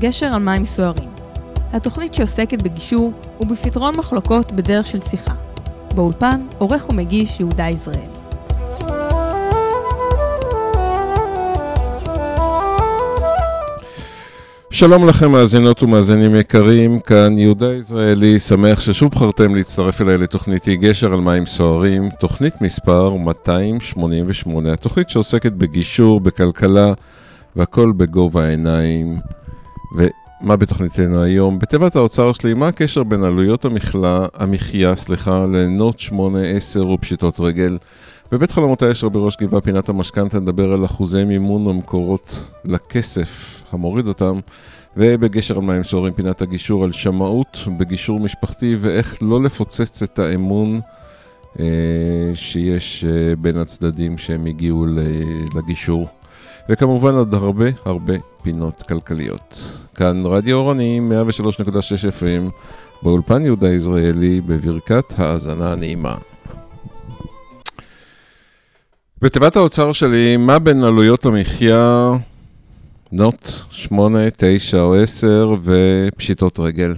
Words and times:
גשר 0.00 0.26
על 0.26 0.42
מים 0.42 0.66
סוערים. 0.66 1.08
התוכנית 1.72 2.14
שעוסקת 2.14 2.62
בגישור 2.62 3.12
ובפתרון 3.40 3.96
מחלוקות 3.96 4.52
בדרך 4.52 4.86
של 4.86 5.00
שיחה. 5.00 5.34
באולפן, 5.94 6.40
עורך 6.58 6.88
ומגיש 6.90 7.40
יהודה 7.40 7.68
יזרעאלי. 7.68 8.06
שלום 14.70 15.08
לכם 15.08 15.30
מאזינות 15.32 15.82
ומאזינים 15.82 16.34
יקרים, 16.34 17.00
כאן 17.00 17.38
יהודה 17.38 17.74
ישראלי, 17.74 18.38
שמח 18.38 18.80
ששוב 18.80 19.10
בחרתם 19.10 19.54
להצטרף 19.54 20.00
אליי 20.00 20.18
לתוכניתי 20.18 20.76
גשר 20.76 21.12
על 21.12 21.20
מים 21.20 21.46
סוערים, 21.46 22.10
תוכנית 22.20 22.60
מספר 22.60 23.14
288, 23.14 24.72
התוכנית 24.72 25.08
שעוסקת 25.08 25.52
בגישור, 25.52 26.20
בכלכלה 26.20 26.92
והכל 27.56 27.92
בגובה 27.96 28.44
העיניים. 28.44 29.20
ומה 29.92 30.56
בתוכניתנו 30.56 31.22
היום? 31.22 31.58
בתיבת 31.58 31.96
האוצר 31.96 32.32
שלי, 32.32 32.54
מה 32.54 32.68
הקשר 32.68 33.02
בין 33.02 33.22
עלויות 33.22 33.64
המחלה, 33.64 34.26
המחיה, 34.34 34.96
סליחה, 34.96 35.46
לנוט 35.46 35.98
8, 35.98 36.42
10 36.42 36.88
ופשיטות 36.88 37.40
רגל? 37.40 37.78
בבית 38.32 38.50
חלומות 38.50 38.82
הישר 38.82 39.08
בראש 39.08 39.36
גבעה 39.36 39.60
פינת 39.60 39.88
המשכנתה 39.88 40.40
נדבר 40.40 40.72
על 40.72 40.84
אחוזי 40.84 41.24
מימון 41.24 41.66
ומקורות 41.66 42.50
לכסף 42.64 43.62
המוריד 43.72 44.06
אותם 44.06 44.40
ובגשר 44.96 45.56
על 45.56 45.62
מים 45.62 45.82
סוערים 45.82 46.12
פינת 46.12 46.42
הגישור 46.42 46.84
על 46.84 46.92
שמאות 46.92 47.58
בגישור 47.78 48.20
משפחתי 48.20 48.76
ואיך 48.80 49.18
לא 49.22 49.42
לפוצץ 49.42 50.02
את 50.02 50.18
האמון 50.18 50.80
אה, 51.60 51.64
שיש 52.34 53.04
אה, 53.04 53.36
בין 53.36 53.56
הצדדים 53.56 54.18
שהם 54.18 54.46
הגיעו 54.46 54.86
לגישור 55.54 56.08
וכמובן 56.68 57.14
עוד 57.14 57.34
הרבה 57.34 57.66
הרבה 57.84 58.14
פינות 58.42 58.82
כלכליות. 58.82 59.79
כאן 59.94 60.22
רדיו 60.26 60.56
אורני 60.56 61.00
103.6 61.28 61.72
FM 62.20 62.50
באולפן 63.02 63.44
יהודה 63.44 63.68
יזרעאלי 63.68 64.40
בברכת 64.40 65.04
האזנה 65.16 65.74
נעימה. 65.74 66.14
בתיבת 69.22 69.56
האוצר 69.56 69.92
שלי, 69.92 70.36
מה 70.36 70.58
בין 70.58 70.84
עלויות 70.84 71.26
המחיה, 71.26 72.10
נוט 73.12 73.50
8, 73.70 74.18
9 74.36 74.80
או 74.82 74.94
10 74.94 75.54
ופשיטות 75.62 76.58
רגל? 76.58 76.94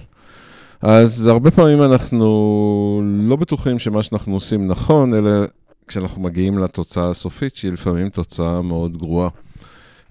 אז 0.83 1.27
הרבה 1.27 1.50
פעמים 1.50 1.83
אנחנו 1.83 3.03
לא 3.05 3.36
בטוחים 3.36 3.78
שמה 3.78 4.03
שאנחנו 4.03 4.34
עושים 4.34 4.66
נכון, 4.66 5.14
אלא 5.14 5.31
כשאנחנו 5.88 6.22
מגיעים 6.22 6.59
לתוצאה 6.59 7.11
הסופית, 7.11 7.55
שהיא 7.55 7.72
לפעמים 7.72 8.09
תוצאה 8.09 8.62
מאוד 8.62 8.97
גרועה. 8.97 9.28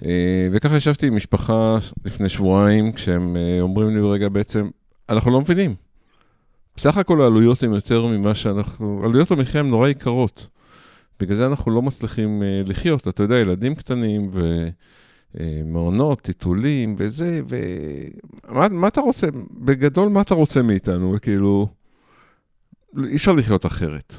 אה, 0.05 0.47
וככה 0.51 0.75
ישבתי 0.77 1.07
עם 1.07 1.15
משפחה 1.15 1.77
לפני 2.05 2.29
שבועיים, 2.29 2.91
כשהם 2.91 3.37
אה, 3.37 3.61
אומרים 3.61 3.89
לי, 3.89 4.01
רגע, 4.01 4.29
בעצם, 4.29 4.69
אנחנו 5.09 5.31
לא 5.31 5.41
מבינים. 5.41 5.75
בסך 6.75 6.97
הכל 6.97 7.21
העלויות 7.21 7.63
הן 7.63 7.73
יותר 7.73 8.05
ממה 8.05 8.35
שאנחנו, 8.35 9.01
עלויות 9.05 9.31
המחיה 9.31 9.61
הן 9.61 9.69
נורא 9.69 9.89
יקרות. 9.89 10.47
בגלל 11.19 11.35
זה 11.35 11.45
אנחנו 11.45 11.71
לא 11.71 11.81
מצליחים 11.81 12.41
uh, 12.41 12.69
לחיות. 12.69 13.07
אתה 13.07 13.23
יודע, 13.23 13.35
ילדים 13.39 13.75
קטנים 13.75 14.31
ומעונות, 15.35 16.21
טיטולים 16.21 16.95
וזה, 16.97 17.41
ומה 17.47 18.67
מה 18.69 18.87
אתה 18.87 19.01
רוצה, 19.01 19.27
בגדול, 19.51 20.09
מה 20.09 20.21
אתה 20.21 20.33
רוצה 20.33 20.61
מאיתנו? 20.61 21.15
כאילו, 21.21 21.67
אי 23.03 23.15
אפשר 23.15 23.31
לחיות 23.31 23.65
אחרת. 23.65 24.15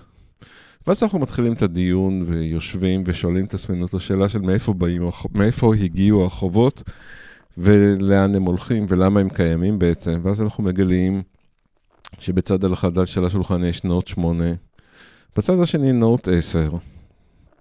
ואז 0.87 1.03
אנחנו 1.03 1.19
מתחילים 1.19 1.53
את 1.53 1.63
הדיון 1.63 2.25
ויושבים 2.27 3.03
ושואלים 3.07 3.45
את 3.45 3.55
עצמנו 3.55 3.87
את 3.87 3.95
השאלה 3.95 4.29
של 4.29 4.39
מאיפה 4.39 4.73
באים, 4.73 5.03
מאיפה 5.35 5.75
הגיעו 5.75 6.27
החובות 6.27 6.83
ולאן 7.59 8.35
הם 8.35 8.43
הולכים 8.43 8.87
ולמה 8.89 9.21
הם 9.21 9.29
קיימים 9.29 9.79
בעצם. 9.79 10.21
ואז 10.23 10.43
אנחנו 10.43 10.65
מגלים 10.65 11.23
שבצד 12.19 12.65
אחד 12.65 13.07
של 13.07 13.25
השולחן 13.25 13.65
יש 13.65 13.85
נוט 13.85 14.07
8, 14.07 14.45
בצד 15.37 15.61
השני 15.61 15.93
נוט 15.93 16.29
10. 16.29 16.71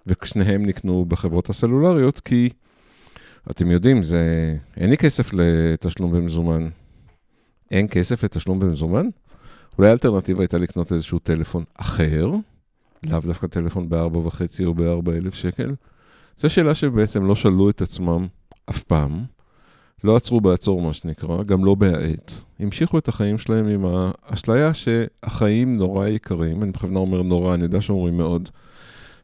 ושניהם 0.06 0.66
נקנו 0.66 1.04
בחברות 1.08 1.50
הסלולריות, 1.50 2.20
כי 2.20 2.48
אתם 3.50 3.70
יודעים, 3.70 4.02
זה... 4.02 4.56
אין 4.76 4.90
לי 4.90 4.96
כסף 4.96 5.30
לתשלום 5.32 6.12
במזומן. 6.12 6.68
אין 7.70 7.86
כסף 7.90 8.24
לתשלום 8.24 8.60
במזומן? 8.60 9.06
אולי 9.78 9.88
האלטרנטיבה 9.88 10.40
הייתה 10.40 10.58
לקנות 10.58 10.92
איזשהו 10.92 11.18
טלפון 11.18 11.64
אחר, 11.74 12.30
לאו 13.06 13.20
דווקא 13.20 13.46
טלפון 13.46 13.88
ב-4.5 13.88 14.64
או 14.64 14.74
ב-4,000 14.74 15.34
שקל. 15.34 15.74
זו 16.36 16.50
שאלה 16.50 16.74
שבעצם 16.74 17.26
לא 17.26 17.34
שאלו 17.34 17.70
את 17.70 17.82
עצמם 17.82 18.26
אף 18.70 18.82
פעם, 18.82 19.24
לא 20.04 20.16
עצרו 20.16 20.40
בעצור 20.40 20.82
מה 20.82 20.92
שנקרא, 20.92 21.42
גם 21.42 21.64
לא 21.64 21.74
בהאט. 21.74 22.32
המשיכו 22.60 22.98
את 22.98 23.08
החיים 23.08 23.38
שלהם 23.38 23.66
עם 23.66 23.84
האשליה 23.84 24.74
שהחיים 24.74 25.76
נורא 25.76 26.06
יקרים, 26.06 26.62
אני 26.62 26.72
בכוונה 26.72 26.98
אומר 26.98 27.22
נורא, 27.22 27.54
אני 27.54 27.62
יודע 27.62 27.80
שאומרים 27.80 28.16
מאוד. 28.16 28.48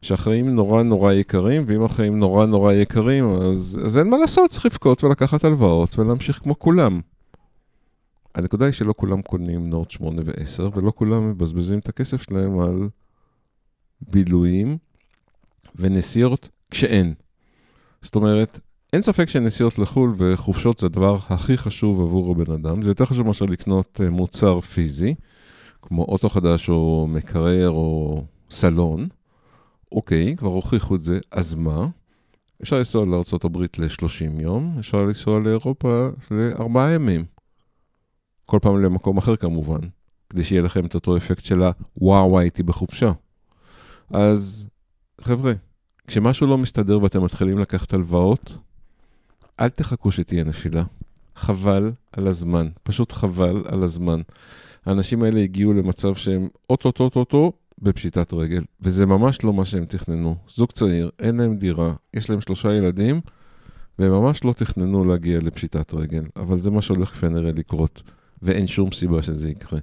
שהחיים 0.01 0.55
נורא 0.55 0.83
נורא 0.83 1.13
יקרים, 1.13 1.63
ואם 1.67 1.83
החיים 1.83 2.19
נורא 2.19 2.45
נורא 2.45 2.73
יקרים, 2.73 3.25
אז, 3.25 3.79
אז 3.85 3.97
אין 3.97 4.09
מה 4.09 4.17
לעשות, 4.17 4.49
צריך 4.49 4.65
לבכות 4.65 5.03
ולקחת 5.03 5.43
הלוואות 5.43 5.99
ולהמשיך 5.99 6.39
כמו 6.43 6.59
כולם. 6.59 7.01
הנקודה 8.35 8.65
היא 8.65 8.73
שלא 8.73 8.93
כולם 8.97 9.21
קונים 9.21 9.69
נוט 9.69 9.91
8 9.91 10.21
ו-10, 10.25 10.77
ולא 10.77 10.91
כולם 10.95 11.29
מבזבזים 11.29 11.79
את 11.79 11.89
הכסף 11.89 12.21
שלהם 12.21 12.59
על 12.59 12.89
בילויים 14.01 14.77
ונסיעות 15.75 16.49
כשאין. 16.71 17.13
זאת 18.01 18.15
אומרת, 18.15 18.59
אין 18.93 19.01
ספק 19.01 19.29
שנסיעות 19.29 19.79
לחו"ל 19.79 20.13
וחופשות 20.17 20.79
זה 20.79 20.85
הדבר 20.85 21.17
הכי 21.29 21.57
חשוב 21.57 22.01
עבור 22.01 22.31
הבן 22.31 22.53
אדם. 22.53 22.81
זה 22.81 22.89
יותר 22.89 23.05
חשוב 23.05 23.27
מאשר 23.27 23.45
לקנות 23.45 24.01
אה, 24.03 24.09
מוצר 24.09 24.61
פיזי, 24.61 25.15
כמו 25.81 26.03
אוטו 26.03 26.29
חדש 26.29 26.69
או 26.69 27.07
מקרר 27.09 27.69
או 27.69 28.23
סלון. 28.49 29.07
אוקיי, 29.91 30.35
כבר 30.37 30.49
הוכיחו 30.49 30.95
את 30.95 31.01
זה, 31.01 31.19
אז 31.31 31.55
מה? 31.55 31.87
אפשר 32.61 32.77
לנסוע 32.77 33.05
לארה"ב 33.05 33.57
ל-30 33.57 34.41
יום, 34.41 34.75
אפשר 34.79 35.03
לנסוע 35.03 35.39
לאירופה 35.39 36.07
לארבעה 36.31 36.91
ימים. 36.91 37.25
כל 38.45 38.59
פעם 38.61 38.81
למקום 38.81 39.17
אחר 39.17 39.35
כמובן, 39.35 39.79
כדי 40.29 40.43
שיהיה 40.43 40.61
לכם 40.61 40.85
את 40.85 40.95
אותו 40.95 41.17
אפקט 41.17 41.45
של 41.45 41.61
הוואו, 41.97 42.39
הייתי 42.39 42.63
בחופשה. 42.63 43.11
אז 44.11 44.67
חבר'ה, 45.21 45.53
כשמשהו 46.07 46.47
לא 46.47 46.57
מסתדר 46.57 47.03
ואתם 47.03 47.23
מתחילים 47.23 47.59
לקחת 47.59 47.93
הלוואות, 47.93 48.57
אל 49.59 49.69
תחכו 49.69 50.11
שתהיה 50.11 50.43
נפילה. 50.43 50.83
חבל 51.35 51.91
על 52.11 52.27
הזמן, 52.27 52.67
פשוט 52.83 53.11
חבל 53.11 53.63
על 53.65 53.83
הזמן. 53.83 54.21
האנשים 54.85 55.23
האלה 55.23 55.39
הגיעו 55.39 55.73
למצב 55.73 56.15
שהם 56.15 56.47
אוטוטוטוטו 56.69 57.51
בפשיטת 57.81 58.33
רגל, 58.33 58.63
וזה 58.81 59.05
ממש 59.05 59.43
לא 59.43 59.53
מה 59.53 59.65
שהם 59.65 59.85
תכננו. 59.85 60.35
זוג 60.49 60.71
צעיר, 60.71 61.09
אין 61.19 61.37
להם 61.37 61.57
דירה, 61.57 61.93
יש 62.13 62.29
להם 62.29 62.41
שלושה 62.41 62.73
ילדים, 62.73 63.21
והם 63.99 64.11
ממש 64.11 64.43
לא 64.43 64.53
תכננו 64.53 65.05
להגיע 65.05 65.39
לפשיטת 65.39 65.93
רגל, 65.93 66.23
אבל 66.35 66.59
זה 66.59 66.71
מה 66.71 66.81
שהולך 66.81 67.09
כנראה 67.09 67.51
לקרות, 67.51 68.01
ואין 68.41 68.67
שום 68.67 68.91
סיבה 68.91 69.23
שזה 69.23 69.49
יקרה. 69.49 69.79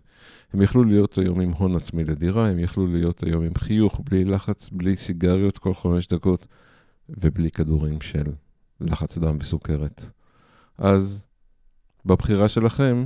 הם 0.52 0.62
יכלו 0.62 0.84
להיות 0.84 1.18
היום 1.18 1.40
עם 1.40 1.52
הון 1.52 1.76
עצמי 1.76 2.04
לדירה, 2.04 2.48
הם 2.48 2.58
יכלו 2.58 2.86
להיות 2.86 3.22
היום 3.22 3.44
עם 3.44 3.54
חיוך, 3.58 4.00
בלי 4.10 4.24
לחץ, 4.24 4.70
בלי 4.72 4.96
סיגריות 4.96 5.58
כל 5.58 5.74
חמש 5.74 6.08
דקות, 6.08 6.46
ובלי 7.08 7.50
כדורים 7.50 8.00
של 8.00 8.24
לחץ 8.80 9.18
דם 9.18 9.36
וסוכרת. 9.40 10.10
אז 10.78 11.26
בבחירה 12.04 12.48
שלכם, 12.48 13.04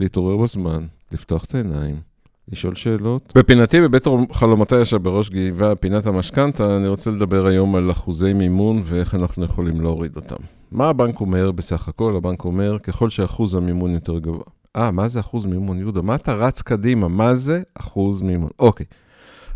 להתעורר 0.00 0.36
בזמן, 0.36 0.86
לפתוח 1.12 1.44
את 1.44 1.54
העיניים, 1.54 2.00
לשאול 2.48 2.74
שאלות. 2.74 3.32
בפינתי 3.36 3.80
בבית 3.80 4.04
חלומותי 4.32 4.80
ישר 4.80 4.98
בראש 4.98 5.30
גאווה, 5.30 5.76
פינת 5.76 6.06
המשכנתה, 6.06 6.76
אני 6.76 6.88
רוצה 6.88 7.10
לדבר 7.10 7.46
היום 7.46 7.76
על 7.76 7.90
אחוזי 7.90 8.32
מימון 8.32 8.82
ואיך 8.84 9.14
אנחנו 9.14 9.44
יכולים 9.44 9.80
להוריד 9.80 10.16
אותם. 10.16 10.36
מה 10.72 10.88
הבנק 10.88 11.20
אומר 11.20 11.50
בסך 11.50 11.88
הכל? 11.88 12.16
הבנק 12.16 12.44
אומר, 12.44 12.78
ככל 12.78 13.10
שאחוז 13.10 13.54
המימון 13.54 13.90
יותר 13.90 14.18
גבוה. 14.18 14.61
אה, 14.76 14.90
מה 14.90 15.08
זה 15.08 15.20
אחוז 15.20 15.46
מימון, 15.46 15.78
יהודה? 15.78 16.02
מה 16.02 16.14
אתה 16.14 16.34
רץ 16.34 16.62
קדימה? 16.62 17.08
מה 17.08 17.34
זה 17.34 17.62
אחוז 17.74 18.22
מימון? 18.22 18.50
אוקיי. 18.58 18.86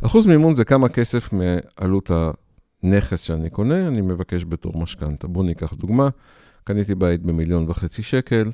אחוז 0.05 0.27
מימון 0.27 0.55
זה 0.55 0.65
כמה 0.65 0.89
כסף 0.89 1.31
מעלות 1.33 2.11
הנכס 2.83 3.21
שאני 3.21 3.51
קונה, 3.51 3.89
אני 3.89 4.01
מבקש 4.01 4.45
בתור 4.45 4.79
משכנתה. 4.83 5.27
בואו 5.27 5.45
ניקח 5.45 5.75
דוגמה, 5.75 6.09
קניתי 6.65 6.95
בית 6.95 7.23
במיליון 7.23 7.71
וחצי 7.71 8.03
שקל, 8.03 8.51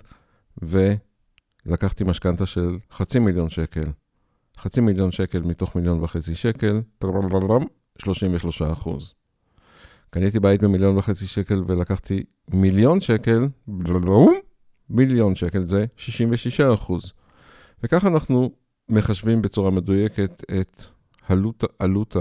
ולקחתי 0.63 2.05
משכנתה 2.05 2.47
של 2.47 2.79
חצי 2.93 3.19
מיליון 3.19 3.51
שקל. 3.51 3.85
חצי 4.59 4.81
מיליון 4.81 5.13
שקל 5.13 5.41
מתוך 5.41 5.77
מיליון 5.77 6.03
וחצי 6.03 6.35
שקל, 6.35 6.81
33 7.99 8.63
אחוז. 8.63 9.15
קניתי 10.11 10.41
בית 10.41 10.63
במיליון 10.63 10.99
וחצי 10.99 11.27
שקל 11.27 11.63
ולקחתי 11.67 12.23
מיליון 12.49 13.01
שקל, 13.01 13.49
מיליון 14.93 15.35
שקל 15.35 15.65
זה 15.65 15.85
66 15.97 16.61
אחוז. 16.61 17.13
וככה 17.83 18.09
אנחנו 18.09 18.51
מחשבים 18.89 19.43
בצורה 19.43 19.71
מדויקת 19.71 20.45
את 20.61 20.83
עלות, 21.29 21.65
עלות 21.79 22.17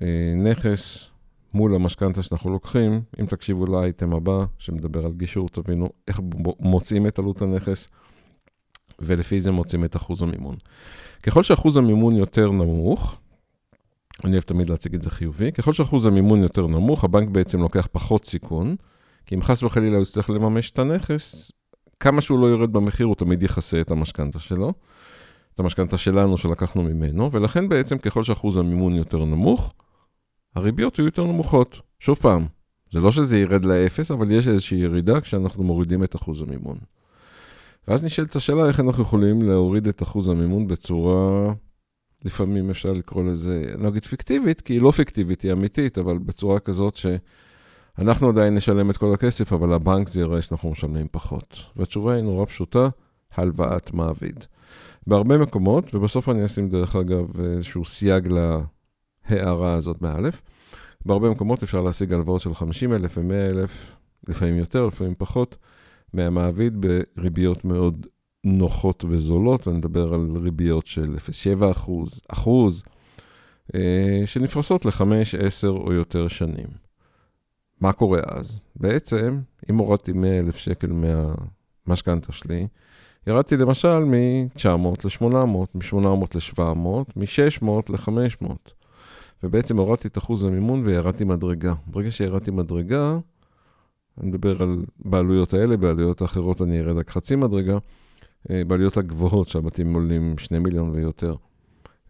הנכס 0.00 1.10
מול 1.54 1.74
המשכנתה 1.74 2.22
שאנחנו 2.22 2.50
לוקחים, 2.50 3.00
אם 3.20 3.26
תקשיבו 3.26 3.66
לאייטם 3.66 4.14
הבא, 4.14 4.44
שמדבר 4.58 5.06
על 5.06 5.12
גישור, 5.12 5.48
תבינו 5.48 5.88
איך 6.08 6.20
מוצאים 6.60 7.06
את 7.06 7.18
עלות 7.18 7.42
הנכס, 7.42 7.88
ולפי 8.98 9.40
זה 9.40 9.50
מוצאים 9.50 9.84
את 9.84 9.96
אחוז 9.96 10.22
המימון. 10.22 10.56
ככל 11.22 11.42
שאחוז 11.42 11.76
המימון 11.76 12.14
יותר 12.16 12.50
נמוך, 12.50 13.18
אני 14.24 14.32
אוהב 14.32 14.42
תמיד 14.42 14.70
להציג 14.70 14.94
את 14.94 15.02
זה 15.02 15.10
חיובי, 15.10 15.52
ככל 15.52 15.72
שאחוז 15.72 16.06
המימון 16.06 16.42
יותר 16.42 16.66
נמוך, 16.66 17.04
הבנק 17.04 17.28
בעצם 17.28 17.60
לוקח 17.60 17.88
פחות 17.92 18.24
סיכון, 18.24 18.76
כי 19.26 19.34
אם 19.34 19.42
חס 19.42 19.62
וחלילה 19.62 19.96
הוא 19.96 20.02
יצטרך 20.02 20.30
לממש 20.30 20.70
את 20.70 20.78
הנכס, 20.78 21.52
כמה 22.00 22.20
שהוא 22.20 22.38
לא 22.38 22.46
יורד 22.46 22.72
במחיר, 22.72 23.06
הוא 23.06 23.14
תמיד 23.14 23.42
יכסה 23.42 23.80
את 23.80 23.90
המשכנתה 23.90 24.38
שלו, 24.38 24.72
את 25.54 25.60
המשכנתה 25.60 25.98
שלנו 25.98 26.38
שלקחנו 26.38 26.82
ממנו, 26.82 27.32
ולכן 27.32 27.68
בעצם 27.68 27.98
ככל 27.98 28.24
שאחוז 28.24 28.56
המימון 28.56 28.94
יותר 28.94 29.24
נמוך, 29.24 29.74
הריביות 30.54 30.98
יהיו 30.98 31.06
יותר 31.06 31.24
נמוכות. 31.24 31.80
שוב 32.00 32.18
פעם, 32.20 32.46
זה 32.90 33.00
לא 33.00 33.12
שזה 33.12 33.38
ירד 33.38 33.64
לאפס, 33.64 34.10
אבל 34.10 34.30
יש 34.30 34.48
איזושהי 34.48 34.78
ירידה 34.78 35.20
כשאנחנו 35.20 35.64
מורידים 35.64 36.04
את 36.04 36.16
אחוז 36.16 36.42
המימון. 36.42 36.78
ואז 37.88 38.04
נשאלת 38.04 38.36
השאלה 38.36 38.68
איך 38.68 38.80
אנחנו 38.80 39.02
יכולים 39.02 39.42
להוריד 39.42 39.88
את 39.88 40.02
אחוז 40.02 40.28
המימון 40.28 40.66
בצורה, 40.66 41.52
לפעמים 42.24 42.70
אפשר 42.70 42.92
לקרוא 42.92 43.24
לזה, 43.24 43.64
אני 43.74 43.82
לא 43.82 43.88
אגיד 43.88 44.06
פיקטיבית, 44.06 44.60
כי 44.60 44.72
היא 44.72 44.80
לא 44.80 44.90
פיקטיבית, 44.90 45.42
היא 45.42 45.52
אמיתית, 45.52 45.98
אבל 45.98 46.18
בצורה 46.18 46.60
כזאת 46.60 46.96
שאנחנו 47.96 48.28
עדיין 48.28 48.54
נשלם 48.54 48.90
את 48.90 48.96
כל 48.96 49.14
הכסף, 49.14 49.52
אבל 49.52 49.72
הבנק 49.72 50.08
זה 50.08 50.20
יראה 50.20 50.42
שאנחנו 50.42 50.70
משלמים 50.70 51.06
פחות. 51.10 51.56
והתשובה 51.76 52.14
היא 52.14 52.22
נורא 52.22 52.46
פשוטה, 52.46 52.88
הלוואת 53.34 53.94
מעביד. 53.94 54.44
בהרבה 55.06 55.38
מקומות, 55.38 55.94
ובסוף 55.94 56.28
אני 56.28 56.44
אשים 56.44 56.68
דרך 56.68 56.96
אגב 56.96 57.40
איזשהו 57.40 57.84
סייג 57.84 58.28
להערה 59.30 59.74
הזאת 59.74 60.00
באלף, 60.00 60.42
בהרבה 61.06 61.30
מקומות 61.30 61.62
אפשר 61.62 61.80
להשיג 61.80 62.12
הלוואות 62.12 62.40
של 62.40 62.54
50,000 62.54 63.30
ו-100,000, 63.30 63.70
לפעמים 64.28 64.58
יותר, 64.58 64.86
לפעמים 64.86 65.14
פחות. 65.18 65.56
מהמעביד 66.14 66.86
בריביות 67.16 67.64
מאוד 67.64 68.06
נוחות 68.44 69.04
וזולות, 69.08 69.66
ואני 69.66 69.78
מדבר 69.78 70.14
על 70.14 70.36
ריביות 70.40 70.86
של 70.86 71.16
0.7 71.60 71.70
אחוז, 71.70 72.20
אחוז, 72.28 72.82
אה, 73.74 74.22
שנפרסות 74.26 74.84
ל-5, 74.84 75.02
10 75.38 75.68
או 75.68 75.92
יותר 75.92 76.28
שנים. 76.28 76.83
מה 77.84 77.92
קורה 77.92 78.20
אז? 78.26 78.62
בעצם, 78.76 79.40
אם 79.70 79.78
הורדתי 79.78 80.12
100 80.12 80.38
אלף 80.38 80.56
שקל 80.56 80.92
מהמשכנתה 81.86 82.32
שלי, 82.32 82.66
ירדתי 83.26 83.56
למשל 83.56 83.98
מ-900 83.98 85.04
ל-800, 85.04 85.24
מ-800 85.74 86.06
ל-700, 86.34 87.12
מ-600 87.16 87.68
ל-500. 87.88 88.52
ובעצם 89.42 89.78
הורדתי 89.78 90.08
את 90.08 90.18
אחוז 90.18 90.44
המימון 90.44 90.86
וירדתי 90.86 91.24
מדרגה. 91.24 91.74
ברגע 91.86 92.10
שירדתי 92.10 92.50
מדרגה, 92.50 93.18
אני 94.20 94.28
מדבר 94.28 94.62
על 94.62 94.84
בעלויות 94.98 95.54
האלה, 95.54 95.76
בעלויות 95.76 96.22
האחרות 96.22 96.62
אני 96.62 96.80
ארד 96.80 96.96
רק 96.96 97.10
חצי 97.10 97.36
מדרגה, 97.36 97.78
אה, 98.50 98.62
בעלויות 98.66 98.96
הגבוהות 98.96 99.48
שהבתים 99.48 99.94
עולים 99.94 100.38
2 100.38 100.62
מיליון 100.62 100.90
ויותר. 100.90 101.34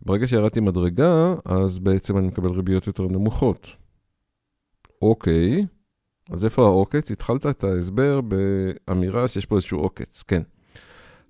ברגע 0.02 0.26
שירדתי 0.26 0.60
מדרגה, 0.60 1.34
אז 1.44 1.78
בעצם 1.78 2.18
אני 2.18 2.26
מקבל 2.26 2.50
ריביות 2.50 2.86
יותר 2.86 3.06
נמוכות. 3.06 3.83
אוקיי, 5.02 5.66
אז 6.30 6.44
איפה 6.44 6.62
העוקץ? 6.62 7.10
התחלת 7.10 7.46
את 7.46 7.64
ההסבר 7.64 8.20
באמירה 8.20 9.28
שיש 9.28 9.46
פה 9.46 9.56
איזשהו 9.56 9.78
עוקץ, 9.78 10.22
כן. 10.22 10.42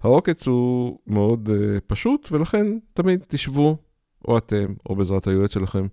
העוקץ 0.03 0.47
הוא 0.47 0.99
מאוד 1.07 1.49
uh, 1.49 1.81
פשוט, 1.87 2.29
ולכן 2.33 2.67
תמיד 2.93 3.25
תשבו, 3.29 3.77
או 4.29 4.39
אתם, 4.39 4.75
או 4.89 4.97
בעזרת 4.97 5.27
היועץ 5.27 5.53
שלכם, 5.55 5.87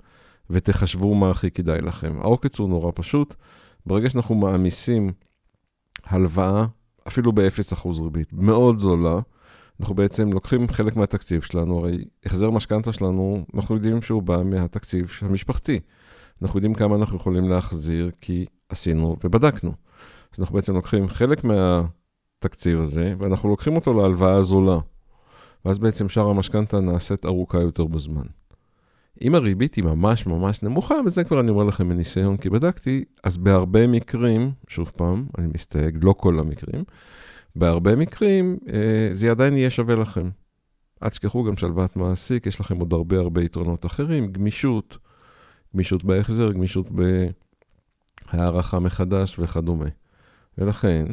ותחשבו 0.49 1.15
מה 1.15 1.31
הכי 1.31 1.51
כדאי 1.51 1.81
לכם. 1.81 2.21
העוקץ 2.21 2.59
הוא 2.59 2.69
נורא 2.69 2.91
פשוט. 2.95 3.35
ברגע 3.85 4.09
שאנחנו 4.09 4.35
מעמיסים 4.35 5.13
הלוואה, 6.05 6.65
אפילו 7.07 7.31
ב-0% 7.31 7.87
ריבית, 8.03 8.33
מאוד 8.33 8.79
זולה, 8.79 9.19
אנחנו 9.79 9.95
בעצם 9.95 10.33
לוקחים 10.33 10.67
חלק 10.67 10.95
מהתקציב 10.95 11.41
שלנו, 11.41 11.77
הרי 11.79 12.05
החזר 12.25 12.49
משכנתה 12.49 12.93
שלנו, 12.93 13.45
אנחנו 13.55 13.75
יודעים 13.75 14.01
שהוא 14.01 14.21
בא 14.21 14.43
מהתקציב 14.43 15.11
המשפחתי. 15.21 15.79
אנחנו 16.41 16.57
יודעים 16.57 16.73
כמה 16.73 16.95
אנחנו 16.95 17.17
יכולים 17.17 17.49
להחזיר, 17.49 18.11
כי 18.21 18.45
עשינו 18.69 19.15
ובדקנו. 19.23 19.71
אז 20.33 20.39
אנחנו 20.39 20.55
בעצם 20.55 20.73
לוקחים 20.73 21.07
חלק 21.09 21.43
מהתקציב 21.43 22.79
הזה, 22.79 23.09
ואנחנו 23.19 23.49
לוקחים 23.49 23.75
אותו 23.75 23.93
להלוואה 23.93 24.35
הזולה. 24.35 24.77
ואז 25.65 25.79
בעצם 25.79 26.09
שאר 26.09 26.29
המשכנתה 26.29 26.79
נעשית 26.79 27.25
ארוכה 27.25 27.59
יותר 27.59 27.85
בזמן. 27.85 28.25
אם 29.21 29.35
הריבית 29.35 29.75
היא 29.75 29.83
ממש 29.83 30.25
ממש 30.25 30.63
נמוכה, 30.63 30.95
וזה 31.05 31.23
כבר 31.23 31.39
אני 31.39 31.51
אומר 31.51 31.63
לכם 31.63 31.87
מניסיון 31.87 32.37
כי 32.37 32.49
בדקתי, 32.49 33.03
אז 33.23 33.37
בהרבה 33.37 33.87
מקרים, 33.87 34.51
שוב 34.67 34.91
פעם, 34.97 35.25
אני 35.37 35.47
מסתייג, 35.53 35.97
לא 36.01 36.13
כל 36.17 36.39
המקרים, 36.39 36.83
בהרבה 37.55 37.95
מקרים 37.95 38.57
אה, 38.73 39.09
זה 39.11 39.31
עדיין 39.31 39.57
יהיה 39.57 39.69
שווה 39.69 39.95
לכם. 39.95 40.29
אל 41.03 41.09
תשכחו 41.09 41.43
גם 41.43 41.57
שלוות 41.57 41.95
מעסיק, 41.95 42.45
יש 42.45 42.59
לכם 42.59 42.79
עוד 42.79 42.93
הרבה 42.93 43.17
הרבה 43.17 43.43
יתרונות 43.43 43.85
אחרים, 43.85 44.31
גמישות, 44.31 44.97
גמישות 45.75 46.03
בהחזר, 46.03 46.51
גמישות 46.51 46.87
בהערכה 48.33 48.79
מחדש 48.79 49.39
וכדומה. 49.39 49.87
ולכן, 50.57 51.05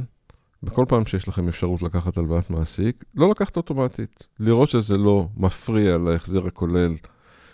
בכל 0.63 0.85
פעם 0.89 1.07
שיש 1.07 1.29
לכם 1.29 1.49
אפשרות 1.49 1.83
לקחת 1.83 2.19
הלוואת 2.19 2.51
מעסיק, 2.51 3.05
לא 3.15 3.31
לקחת 3.31 3.57
אוטומטית, 3.57 4.27
לראות 4.41 4.71
שזה 4.71 4.97
לא 4.97 5.29
מפריע 5.37 5.99
להחזר 5.99 6.47
הכולל. 6.47 6.95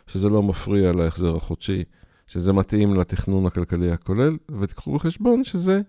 שזה 0.06 0.28
לא 0.28 0.42
מפריע 0.42 0.92
להחזר 0.92 1.36
החודשי, 1.36 1.84
שזה 2.26 2.52
מתאים 2.52 2.94
לתכנון 2.94 3.46
הכלכלי 3.46 3.90
הכולל, 3.90 4.36
ותיקחו 4.60 4.94
בחשבון 4.94 5.44
שזה 5.44 5.80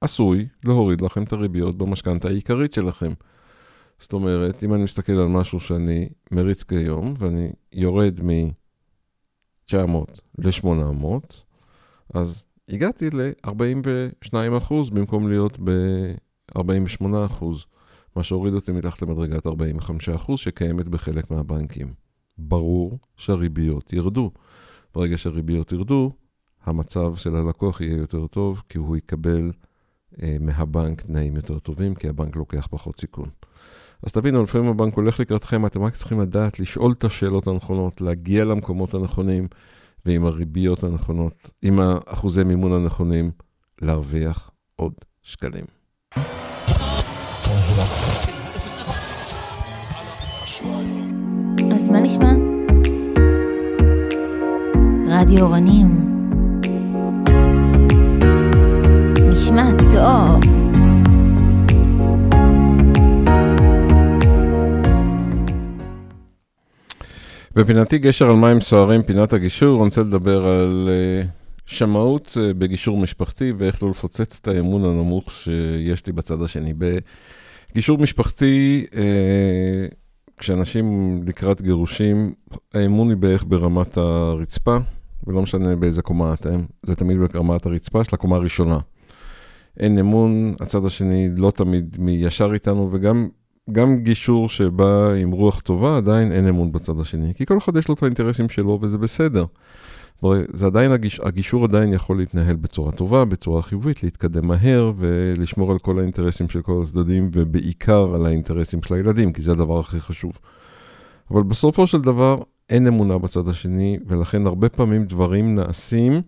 עשוי 0.00 0.48
להוריד 0.64 1.00
לכם 1.00 1.22
את 1.22 1.32
הריביות 1.32 1.78
במשכנתה 1.78 2.28
העיקרית 2.28 2.72
שלכם. 2.72 3.12
זאת 3.98 4.12
אומרת, 4.12 4.64
אם 4.64 4.74
אני 4.74 4.82
מסתכל 4.82 5.12
על 5.12 5.28
משהו 5.28 5.60
שאני 5.60 6.08
מריץ 6.32 6.62
כיום, 6.62 7.14
ואני 7.18 7.50
יורד 7.72 8.20
מ-900 9.72 10.20
ל-800, 10.38 11.06
אז 12.14 12.44
הגעתי 12.68 13.10
ל-42% 13.10 14.74
במקום 14.92 15.28
להיות 15.28 15.58
ב-48%, 15.64 17.44
מה 18.16 18.22
שהוריד 18.22 18.54
אותי 18.54 18.72
מתחת 18.72 19.02
למדרגת 19.02 19.46
45% 19.46 20.36
שקיימת 20.36 20.88
בחלק 20.88 21.30
מהבנקים. 21.30 21.94
ברור 22.38 22.98
שהריביות 23.16 23.92
ירדו. 23.92 24.30
ברגע 24.94 25.18
שהריביות 25.18 25.72
ירדו, 25.72 26.12
המצב 26.64 27.16
של 27.16 27.36
הלקוח 27.36 27.80
יהיה 27.80 27.96
יותר 27.96 28.26
טוב, 28.26 28.62
כי 28.68 28.78
הוא 28.78 28.96
יקבל 28.96 29.52
אה, 30.22 30.36
מהבנק 30.40 31.00
תנאים 31.00 31.36
יותר 31.36 31.58
טובים, 31.58 31.94
כי 31.94 32.08
הבנק 32.08 32.36
לוקח 32.36 32.66
פחות 32.70 33.00
סיכון. 33.00 33.28
אז 34.06 34.12
תבינו, 34.12 34.42
לפעמים 34.42 34.68
הבנק 34.68 34.94
הולך 34.94 35.20
לקראתכם, 35.20 35.66
אתם 35.66 35.82
רק 35.82 35.94
צריכים 35.94 36.20
לדעת 36.20 36.60
לשאול 36.60 36.92
את 36.92 37.04
השאלות 37.04 37.46
הנכונות, 37.46 38.00
להגיע 38.00 38.44
למקומות 38.44 38.94
הנכונים, 38.94 39.48
ועם 40.06 40.26
הריביות 40.26 40.84
הנכונות, 40.84 41.50
עם 41.62 41.80
האחוזי 41.80 42.44
מימון 42.44 42.72
הנכונים, 42.72 43.30
להרוויח 43.82 44.50
עוד 44.76 44.92
שקלים. 45.22 45.64
אז 51.74 51.88
מה 51.88 52.00
נשמע? 52.00 52.32
רדיו 55.08 55.44
אורנים. 55.44 55.86
נשמע 59.32 59.70
טוב. 59.92 60.63
בפינתי 67.56 67.98
גשר 67.98 68.30
על 68.30 68.36
מים 68.36 68.60
סוערים, 68.60 69.02
פינת 69.02 69.32
הגישור, 69.32 69.76
אני 69.76 69.84
רוצה 69.84 70.00
לדבר 70.00 70.46
על 70.46 70.88
uh, 70.88 71.28
שמאות 71.66 72.36
uh, 72.36 72.54
בגישור 72.54 72.96
משפחתי 72.96 73.52
ואיך 73.58 73.82
לא 73.82 73.90
לפוצץ 73.90 74.38
את 74.42 74.48
האמון 74.48 74.84
הנמוך 74.84 75.32
שיש 75.32 76.06
לי 76.06 76.12
בצד 76.12 76.42
השני. 76.42 76.72
בגישור 77.72 77.98
משפחתי, 77.98 78.86
uh, 78.90 78.94
כשאנשים 80.38 81.20
לקראת 81.26 81.62
גירושים, 81.62 82.34
האמון 82.74 83.08
היא 83.08 83.16
בערך 83.16 83.44
ברמת 83.48 83.96
הרצפה, 83.96 84.76
ולא 85.26 85.42
משנה 85.42 85.76
באיזה 85.76 86.02
קומה 86.02 86.34
אתם, 86.34 86.60
זה 86.82 86.94
תמיד 86.94 87.18
ברמת 87.18 87.66
הרצפה 87.66 88.04
של 88.04 88.10
הקומה 88.14 88.36
הראשונה. 88.36 88.78
אין 89.80 89.98
אמון, 89.98 90.54
הצד 90.60 90.84
השני 90.84 91.28
לא 91.36 91.50
תמיד 91.50 91.96
מישר 91.98 92.50
איתנו, 92.54 92.88
וגם 92.92 93.28
גם 93.72 93.96
גישור 93.96 94.48
שבא 94.48 95.12
עם 95.12 95.30
רוח 95.30 95.60
טובה, 95.60 95.96
עדיין 95.96 96.32
אין 96.32 96.48
אמון 96.48 96.72
בצד 96.72 97.00
השני. 97.00 97.34
כי 97.34 97.46
כל 97.46 97.58
אחד 97.58 97.76
יש 97.76 97.88
לו 97.88 97.94
את 97.94 98.02
האינטרסים 98.02 98.48
שלו, 98.48 98.78
וזה 98.82 98.98
בסדר. 98.98 99.44
זה 100.52 100.66
עדיין, 100.66 100.92
הגיש, 100.92 101.20
הגישור 101.22 101.64
עדיין 101.64 101.92
יכול 101.92 102.18
להתנהל 102.18 102.56
בצורה 102.56 102.92
טובה, 102.92 103.24
בצורה 103.24 103.62
חיובית, 103.62 104.02
להתקדם 104.02 104.46
מהר 104.46 104.92
ולשמור 104.96 105.72
על 105.72 105.78
כל 105.78 105.98
האינטרסים 105.98 106.48
של 106.48 106.62
כל 106.62 106.80
הצדדים, 106.82 107.30
ובעיקר 107.32 108.14
על 108.14 108.26
האינטרסים 108.26 108.82
של 108.82 108.94
הילדים, 108.94 109.32
כי 109.32 109.42
זה 109.42 109.52
הדבר 109.52 109.80
הכי 109.80 110.00
חשוב. 110.00 110.32
אבל 111.30 111.42
בסופו 111.42 111.86
של 111.86 112.00
דבר 112.00 112.38
אין 112.70 112.86
אמונה 112.86 113.18
בצד 113.18 113.48
השני, 113.48 113.98
ולכן 114.06 114.46
הרבה 114.46 114.68
פעמים 114.68 115.04
דברים 115.04 115.54
נעשים 115.54 116.22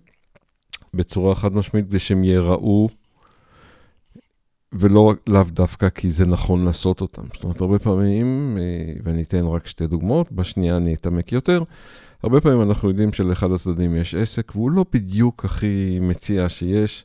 בצורה 0.94 1.34
חד 1.34 1.54
משמעית, 1.54 1.86
כדי 1.86 1.98
שהם 1.98 2.24
ייראו, 2.24 2.88
ולא 4.72 5.14
לאו 5.26 5.42
דווקא 5.50 5.88
כי 5.88 6.10
זה 6.10 6.26
נכון 6.26 6.64
לעשות 6.64 7.00
אותם. 7.00 7.22
זאת 7.34 7.44
אומרת, 7.44 7.60
הרבה 7.60 7.78
פעמים, 7.78 8.58
אה, 8.60 8.92
ואני 9.04 9.22
אתן 9.22 9.44
רק 9.44 9.66
שתי 9.66 9.86
דוגמאות, 9.86 10.32
בשנייה 10.32 10.76
אני 10.76 10.94
אתעמק 10.94 11.32
יותר, 11.32 11.62
הרבה 12.22 12.40
פעמים 12.40 12.62
אנחנו 12.62 12.88
יודעים 12.88 13.12
שלאחד 13.12 13.52
הצדדים 13.52 13.96
יש 13.96 14.14
עסק, 14.14 14.52
והוא 14.54 14.70
לא 14.70 14.84
בדיוק 14.92 15.44
הכי 15.44 15.98
מציע 16.00 16.48
שיש, 16.48 17.04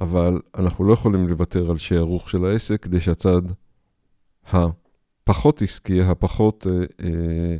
אבל 0.00 0.40
אנחנו 0.58 0.84
לא 0.84 0.92
יכולים 0.92 1.28
לוותר 1.28 1.70
על 1.70 1.78
שערוך 1.78 2.30
של 2.30 2.44
העסק 2.44 2.82
כדי 2.82 3.00
שהצד 3.00 3.42
הפחות 4.52 5.62
עסקי, 5.62 6.02
הפחות 6.02 6.66
אה, 6.66 7.06
אה, 7.06 7.56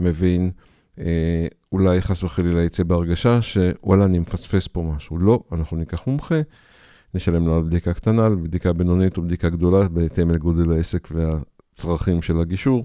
מבין, 0.00 0.50
אה, 0.98 1.46
אולי 1.72 2.02
חס 2.02 2.22
וחלילה 2.22 2.62
יצא 2.64 2.82
בהרגשה 2.82 3.42
שוואלה, 3.42 4.04
אני 4.04 4.18
מפספס 4.18 4.68
פה 4.68 4.82
משהו. 4.82 5.18
לא, 5.18 5.40
אנחנו 5.52 5.76
ניקח 5.76 6.06
מומחה, 6.06 6.40
נשלם 7.16 7.46
לו 7.46 7.56
על 7.56 7.62
בדיקה 7.62 7.94
קטנה, 7.94 8.26
על 8.26 8.34
בדיקה 8.34 8.72
בינונית 8.72 9.16
או 9.16 9.22
בדיקה 9.22 9.48
גדולה, 9.48 9.88
בהתאם 9.88 10.30
לגודל 10.30 10.72
העסק 10.72 11.08
והצרכים 11.10 12.22
של 12.22 12.40
הגישור, 12.40 12.84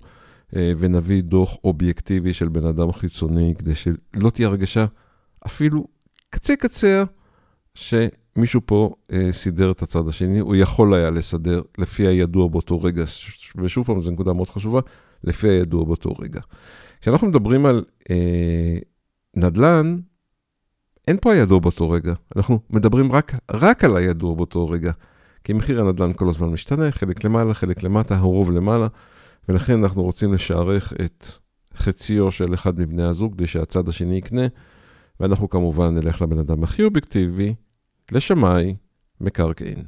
אה, 0.55 0.73
ונביא 0.77 1.23
דוח 1.23 1.57
אובייקטיבי 1.63 2.33
של 2.33 2.47
בן 2.47 2.65
אדם 2.65 2.91
חיצוני, 2.91 3.53
כדי 3.57 3.75
שלא 3.75 4.29
תהיה 4.29 4.47
הרגשה 4.47 4.85
אפילו 5.45 5.88
קצה 6.29 6.55
קצה, 6.55 7.03
שמישהו 7.73 8.61
פה 8.65 8.95
אה, 9.11 9.29
סידר 9.31 9.71
את 9.71 9.81
הצד 9.81 10.07
השני, 10.07 10.39
הוא 10.39 10.55
יכול 10.55 10.93
היה 10.93 11.09
לסדר 11.09 11.61
לפי 11.77 12.07
הידוע 12.07 12.47
באותו 12.47 12.81
רגע, 12.81 13.03
ושוב 13.55 13.85
פעם, 13.85 14.01
זו 14.01 14.11
נקודה 14.11 14.33
מאוד 14.33 14.50
חשובה, 14.50 14.79
לפי 15.23 15.50
הידוע 15.50 15.83
באותו 15.85 16.13
רגע. 16.19 16.41
כשאנחנו 17.01 17.27
מדברים 17.27 17.65
על 17.65 17.83
אה, 18.09 18.77
נדל"ן, 19.35 19.97
אין 21.08 21.17
פה 21.22 21.34
הידוע 21.34 21.60
באותו 21.60 21.89
רגע. 21.89 22.13
אנחנו 22.36 22.60
מדברים 22.70 23.12
רק, 23.12 23.34
רק 23.51 23.84
על 23.84 23.98
הידוע 23.98 24.36
באותו 24.36 24.70
רגע. 24.70 24.91
כי 25.43 25.53
מחיר 25.53 25.81
הנדל"ן 25.81 26.13
כל 26.13 26.29
הזמן 26.29 26.50
משתנה, 26.50 26.91
חלק 26.91 27.24
למעלה, 27.24 27.53
חלק 27.53 27.84
למטה, 27.84 28.17
הרוב 28.17 28.51
למעלה, 28.51 28.88
ולכן 29.50 29.84
אנחנו 29.84 30.03
רוצים 30.03 30.34
לשערך 30.34 30.93
את 31.05 31.27
חציו 31.75 32.31
של 32.31 32.53
אחד 32.53 32.79
מבני 32.79 33.03
הזוג 33.03 33.34
כדי 33.34 33.48
שהצד 33.48 33.89
השני 33.89 34.15
יקנה, 34.15 34.48
ואנחנו 35.20 35.50
כמובן 35.50 35.96
נלך 35.96 36.22
לבן 36.22 36.39
אדם 36.39 36.63
הכי 36.63 36.84
אובייקטיבי, 36.84 37.55
לשמאי 38.12 38.75
מקרקעין. 39.22 39.84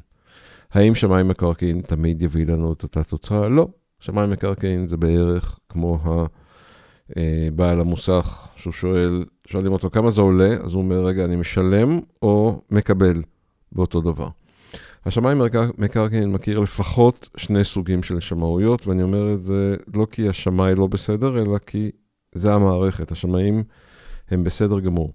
האם 0.71 0.95
שמאי 0.95 1.23
מקרקעין 1.23 1.81
תמיד 1.81 2.21
יביא 2.21 2.45
לנו 2.45 2.73
את 2.73 2.83
אותה 2.83 3.03
תוצאה? 3.03 3.49
לא. 3.49 3.67
שמאי 3.99 4.27
מקרקעין 4.27 4.87
זה 4.87 4.97
בערך 4.97 5.59
כמו 5.69 5.99
ה... 6.03 6.25
אה, 7.17 7.47
בעל 7.55 7.79
המוסך, 7.79 8.47
שהוא 8.55 8.73
שואל, 8.73 9.25
שואלים 9.47 9.71
אותו 9.71 9.89
כמה 9.89 10.09
זה 10.09 10.21
עולה, 10.21 10.55
אז 10.63 10.73
הוא 10.73 10.83
אומר, 10.83 11.05
רגע, 11.05 11.25
אני 11.25 11.35
משלם 11.35 11.99
או 12.21 12.61
מקבל 12.71 13.21
באותו 13.71 14.01
דבר. 14.01 14.27
השמאי 15.05 15.35
מקרקעין 15.77 16.31
מכיר 16.31 16.59
לפחות 16.59 17.29
שני 17.37 17.63
סוגים 17.63 18.03
של 18.03 18.19
שמאויות, 18.19 18.87
ואני 18.87 19.03
אומר 19.03 19.33
את 19.33 19.43
זה 19.43 19.75
לא 19.93 20.07
כי 20.11 20.29
השמאי 20.29 20.75
לא 20.75 20.87
בסדר, 20.87 21.41
אלא 21.41 21.57
כי 21.57 21.91
זה 22.35 22.53
המערכת. 22.53 23.11
השמאים 23.11 23.63
הם 24.31 24.43
בסדר 24.43 24.79
גמור. 24.79 25.13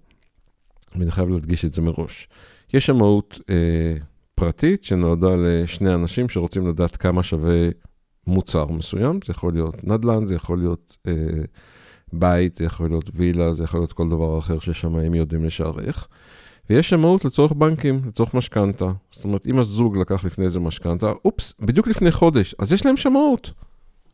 ואני 0.97 1.11
חייב 1.11 1.28
להדגיש 1.28 1.64
את 1.64 1.75
זה 1.75 1.82
מראש. 1.82 2.28
יש 2.75 2.87
שמאות 2.87 3.40
אה, 3.50 3.94
פרטית 4.35 4.85
שנועדה 4.85 5.37
לשני 5.37 5.94
אנשים 5.94 6.28
שרוצים 6.28 6.68
לדעת 6.68 6.97
כמה 6.97 7.23
שווה 7.23 7.68
מוצר 8.26 8.66
מסוים. 8.66 9.20
זה 9.25 9.32
יכול 9.32 9.52
להיות 9.52 9.85
נדל"ן, 9.85 10.26
זה 10.26 10.35
יכול 10.35 10.58
להיות 10.58 10.97
אה, 11.06 11.12
בית, 12.12 12.56
זה 12.56 12.64
יכול 12.64 12.88
להיות 12.88 13.10
וילה, 13.14 13.52
זה 13.52 13.64
יכול 13.64 13.80
להיות 13.80 13.92
כל 13.92 14.08
דבר 14.08 14.38
אחר 14.38 14.58
ששמאים 14.58 15.14
יודעים 15.14 15.44
לשערך. 15.44 16.08
ויש 16.70 16.88
שמאות 16.88 17.24
לצורך 17.24 17.52
בנקים, 17.52 18.00
לצורך 18.06 18.34
משכנתה. 18.34 18.92
זאת 19.10 19.24
אומרת, 19.24 19.46
אם 19.46 19.58
הזוג 19.58 19.96
לקח 19.96 20.24
לפני 20.24 20.44
איזה 20.44 20.60
משכנתה, 20.60 21.12
אופס, 21.24 21.54
בדיוק 21.60 21.86
לפני 21.86 22.12
חודש, 22.12 22.54
אז 22.58 22.72
יש 22.72 22.86
להם 22.86 22.96
שמאות. 22.96 23.50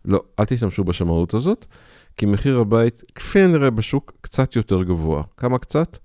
לא, 0.04 0.22
אל 0.40 0.44
תשתמשו 0.44 0.84
בשמאות 0.84 1.34
הזאת, 1.34 1.66
כי 2.16 2.26
מחיר 2.26 2.60
הבית, 2.60 3.02
כפי 3.14 3.40
הנראה 3.40 3.70
בשוק, 3.70 4.12
קצת 4.20 4.56
יותר 4.56 4.82
גבוה. 4.82 5.22
כמה 5.36 5.58
קצת? 5.58 5.98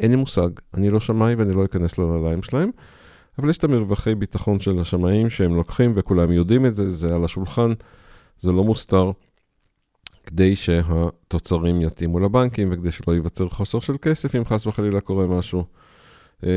אין 0.00 0.10
לי 0.10 0.16
מושג. 0.16 0.48
אני 0.74 0.90
לא 0.90 1.00
שמאי 1.00 1.34
ואני 1.34 1.52
לא 1.52 1.64
אכנס 1.64 1.98
לנעליים 1.98 2.42
שלהם, 2.42 2.70
אבל 3.38 3.50
יש 3.50 3.58
את 3.58 3.64
המרווחי 3.64 4.14
ביטחון 4.14 4.60
של 4.60 4.80
השמאים 4.80 5.30
שהם 5.30 5.54
לוקחים, 5.54 5.92
וכולם 5.94 6.32
יודעים 6.32 6.66
את 6.66 6.74
זה, 6.74 6.88
זה 6.88 7.14
על 7.14 7.24
השולחן, 7.24 7.72
זה 8.40 8.52
לא 8.52 8.64
מוסתר. 8.64 9.10
כדי 10.26 10.56
שהתוצרים 10.56 11.80
יתאימו 11.80 12.20
לבנקים 12.20 12.68
וכדי 12.72 12.90
שלא 12.90 13.12
ייווצר 13.12 13.48
חוסר 13.48 13.80
של 13.80 13.94
כסף 14.02 14.34
אם 14.34 14.44
חס 14.44 14.66
וחלילה 14.66 15.00
קורה 15.00 15.26
משהו. 15.26 15.64
אה, 16.44 16.50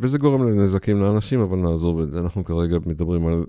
וזה 0.00 0.18
גורם 0.18 0.48
לנזקים 0.48 1.00
לאנשים, 1.00 1.40
אבל 1.40 1.58
נעזוב 1.58 2.00
את 2.00 2.10
זה. 2.10 2.18
אנחנו 2.18 2.44
כרגע 2.44 2.78
מדברים 2.86 3.26
על 3.26 3.44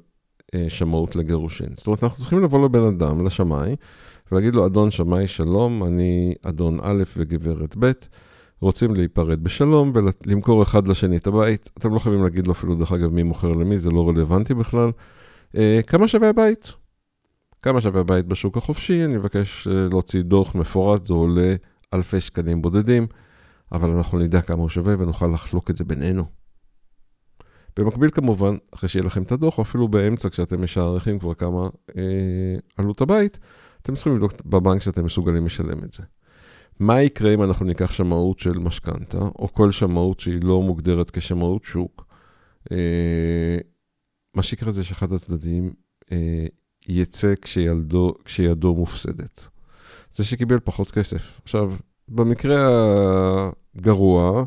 אה, 0.55 0.65
שמאות 0.69 1.15
לגירושין. 1.15 1.69
זאת 1.75 1.87
אומרת, 1.87 2.03
אנחנו 2.03 2.17
צריכים 2.19 2.43
לבוא 2.43 2.65
לבן 2.65 2.83
אדם, 2.83 3.25
לשמאי, 3.25 3.75
ולהגיד 4.31 4.55
לו, 4.55 4.65
אדון 4.65 4.91
שמאי, 4.91 5.27
שלום, 5.27 5.83
אני 5.83 6.35
אדון 6.41 6.79
א' 6.81 7.03
וגברת 7.17 7.75
ב', 7.79 7.91
רוצים 8.61 8.95
להיפרד 8.95 9.43
בשלום 9.43 9.91
ולמכור 9.93 10.63
אחד 10.63 10.87
לשני 10.87 11.17
את 11.17 11.27
הבית. 11.27 11.69
אתם 11.77 11.93
לא 11.93 11.99
חייבים 11.99 12.23
להגיד 12.23 12.47
לו 12.47 12.53
אפילו, 12.53 12.75
דרך 12.75 12.91
אגב, 12.91 13.13
מי 13.13 13.23
מוכר 13.23 13.51
למי, 13.51 13.79
זה 13.79 13.89
לא 13.89 14.09
רלוונטי 14.09 14.53
בכלל. 14.53 14.91
אה, 15.57 15.79
כמה 15.87 16.07
שווה 16.07 16.29
הבית? 16.29 16.73
כמה 17.65 17.81
שווה 17.81 18.03
בית 18.03 18.25
בשוק 18.25 18.57
החופשי, 18.57 19.05
אני 19.05 19.17
מבקש 19.17 19.67
אה, 19.67 19.73
להוציא 19.89 20.21
דוח 20.21 20.55
מפורט, 20.55 21.05
זה 21.05 21.13
עולה 21.13 21.55
אלפי 21.93 22.21
שקלים 22.21 22.61
בודדים, 22.61 23.07
אבל 23.71 23.89
אנחנו 23.89 24.19
נדע 24.19 24.41
כמה 24.41 24.61
הוא 24.61 24.69
שווה 24.69 24.95
ונוכל 24.99 25.27
לחלוק 25.27 25.69
את 25.69 25.75
זה 25.75 25.83
בינינו. 25.83 26.25
במקביל 27.77 28.09
כמובן, 28.11 28.55
אחרי 28.75 28.89
שיהיה 28.89 29.05
לכם 29.05 29.23
את 29.23 29.31
הדוח, 29.31 29.59
אפילו 29.59 29.87
באמצע 29.87 30.29
כשאתם 30.29 30.63
משערכים 30.63 31.19
כבר 31.19 31.33
כמה 31.33 31.69
אה, 31.97 32.55
עלות 32.77 33.01
הבית, 33.01 33.39
אתם 33.81 33.95
צריכים 33.95 34.13
לבדוק 34.13 34.33
בבנק 34.45 34.81
שאתם 34.81 35.05
מסוגלים 35.05 35.45
לשלם 35.45 35.83
את 35.83 35.93
זה. 35.93 36.03
מה 36.79 37.01
יקרה 37.01 37.33
אם 37.33 37.43
אנחנו 37.43 37.65
ניקח 37.65 37.91
שמאות 37.91 38.39
של 38.39 38.57
משכנתה, 38.57 39.17
או 39.17 39.53
כל 39.53 39.71
שמאות 39.71 40.19
שהיא 40.19 40.43
לא 40.43 40.61
מוגדרת 40.61 41.11
כשמאות 41.11 41.63
שוק? 41.63 42.05
אה, 42.71 43.57
מה 44.33 44.43
שיקרה 44.43 44.71
זה 44.71 44.83
שאחד 44.83 45.11
הצדדים 45.11 45.73
אה, 46.11 46.45
יצא 46.87 47.33
כשילדו, 47.41 48.13
כשידו 48.25 48.75
מופסדת. 48.75 49.47
זה 50.11 50.23
שקיבל 50.23 50.59
פחות 50.63 50.91
כסף. 50.91 51.39
עכשיו, 51.43 51.73
במקרה 52.07 52.57
הגרוע, 53.75 54.45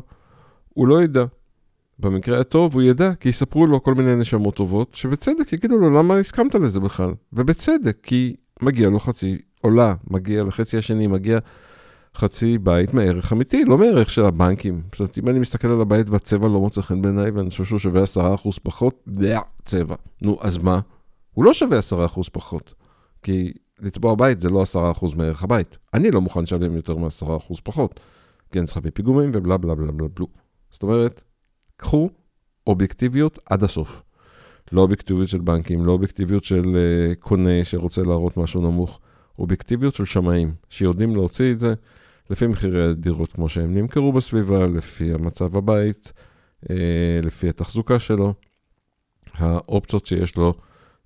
הוא 0.73 0.87
לא 0.87 1.03
ידע. 1.03 1.25
במקרה 1.99 2.39
הטוב 2.39 2.73
הוא 2.73 2.81
ידע, 2.81 3.13
כי 3.19 3.29
יספרו 3.29 3.67
לו 3.67 3.83
כל 3.83 3.93
מיני 3.93 4.15
נשמות 4.15 4.55
טובות, 4.55 4.95
שבצדק 4.95 5.53
יגידו 5.53 5.77
לו, 5.77 5.89
למה 5.89 6.17
הסכמת 6.17 6.55
לזה 6.55 6.79
בכלל? 6.79 7.11
ובצדק, 7.33 7.97
כי 8.03 8.35
מגיע 8.61 8.89
לו 8.89 8.99
חצי 8.99 9.37
עולה, 9.61 9.95
מגיע 10.07 10.43
לחצי 10.43 10.77
השני, 10.77 11.07
מגיע 11.07 11.39
חצי 12.15 12.57
בית 12.57 12.93
מערך 12.93 13.33
אמיתי, 13.33 13.65
לא 13.65 13.77
מערך 13.77 14.09
של 14.09 14.25
הבנקים. 14.25 14.81
זאת 14.91 14.99
אומרת, 14.99 15.17
אם 15.17 15.29
אני 15.29 15.39
מסתכל 15.39 15.67
על 15.67 15.81
הבית 15.81 16.09
והצבע 16.09 16.47
לא 16.47 16.59
מוצא 16.59 16.81
חן 16.81 17.01
בעיניי, 17.01 17.31
ואני 17.31 17.49
חושב 17.49 17.65
שהוא 17.65 17.79
שווה 17.79 18.03
10% 18.03 18.59
פחות, 18.63 19.07
צבע. 19.65 19.95
נו, 20.21 20.37
אז 20.41 20.57
מה? 20.57 20.79
הוא 21.39 21.45
לא 21.45 21.53
שווה 21.53 21.79
10% 22.15 22.29
פחות. 22.31 22.73
כי 23.23 23.53
לצבוע 23.79 24.15
בית 24.15 24.41
זה 24.41 24.49
לא 24.49 24.63
10% 24.73 25.17
מערך 25.17 25.43
הבית. 25.43 25.77
אני 25.93 26.11
לא 26.11 26.21
מוכן 26.21 26.43
לשלם 26.43 26.75
יותר 26.75 26.95
מ-10% 26.97 27.53
פחות. 27.63 27.99
כי 28.51 28.59
אני 28.59 28.65
צריך 28.65 28.77
להביא 28.77 28.91
פיגומים 28.93 29.31
ובלה 29.33 29.57
בלה 29.57 29.75
בלה 29.75 29.91
בלה 29.91 30.07
בלה. 30.07 30.25
זאת 30.71 30.83
אומרת, 30.83 31.23
קחו 31.77 32.09
אובייקטיביות 32.67 33.39
עד 33.45 33.63
הסוף. 33.63 34.01
לא 34.71 34.81
אובייקטיביות 34.81 35.29
של 35.29 35.37
בנקים, 35.37 35.85
לא 35.85 35.91
אובייקטיביות 35.91 36.43
של 36.43 36.63
uh, 36.63 37.15
קונה 37.19 37.63
שרוצה 37.63 38.01
להראות 38.01 38.37
משהו 38.37 38.61
נמוך, 38.61 38.99
אובייקטיביות 39.39 39.95
של 39.95 40.05
שמאים, 40.05 40.53
שיודעים 40.69 41.15
להוציא 41.15 41.51
את 41.51 41.59
זה 41.59 41.73
לפי 42.29 42.47
מחירי 42.47 42.89
הדירות 42.89 43.33
כמו 43.33 43.49
שהם 43.49 43.77
נמכרו 43.77 44.13
בסביבה, 44.13 44.67
לפי 44.67 45.13
המצב 45.13 45.57
הבית, 45.57 46.13
uh, 46.63 46.67
לפי 47.23 47.49
התחזוקה 47.49 47.99
שלו, 47.99 48.33
האופציות 49.33 50.05
שיש 50.05 50.35
לו 50.35 50.53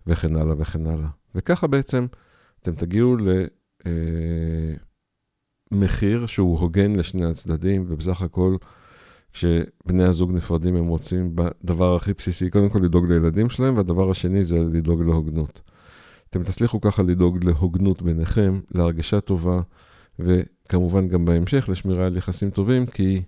וכן 0.07 0.35
הלאה 0.35 0.55
וכן 0.57 0.85
הלאה. 0.85 1.09
וככה 1.35 1.67
בעצם 1.67 2.05
אתם 2.61 2.75
תגיעו 2.75 3.17
למחיר 5.71 6.21
אה, 6.21 6.27
שהוא 6.27 6.59
הוגן 6.59 6.95
לשני 6.95 7.25
הצדדים, 7.25 7.85
ובסך 7.87 8.21
הכל, 8.21 8.55
כשבני 9.33 10.03
הזוג 10.03 10.31
נפרדים 10.31 10.75
הם 10.75 10.87
רוצים 10.87 11.35
בדבר 11.35 11.95
הכי 11.95 12.13
בסיסי, 12.13 12.49
קודם 12.49 12.69
כל 12.69 12.79
לדאוג 12.79 13.05
לילדים 13.05 13.49
שלהם, 13.49 13.77
והדבר 13.77 14.11
השני 14.11 14.43
זה 14.43 14.59
לדאוג 14.59 15.01
להוגנות. 15.01 15.61
אתם 16.29 16.43
תצליחו 16.43 16.81
ככה 16.81 17.03
לדאוג 17.03 17.43
להוגנות 17.43 18.01
ביניכם, 18.01 18.59
להרגשה 18.71 19.21
טובה, 19.21 19.61
וכמובן 20.19 21.07
גם 21.07 21.25
בהמשך 21.25 21.69
לשמירה 21.69 22.05
על 22.05 22.17
יחסים 22.17 22.49
טובים, 22.49 22.85
כי 22.85 23.23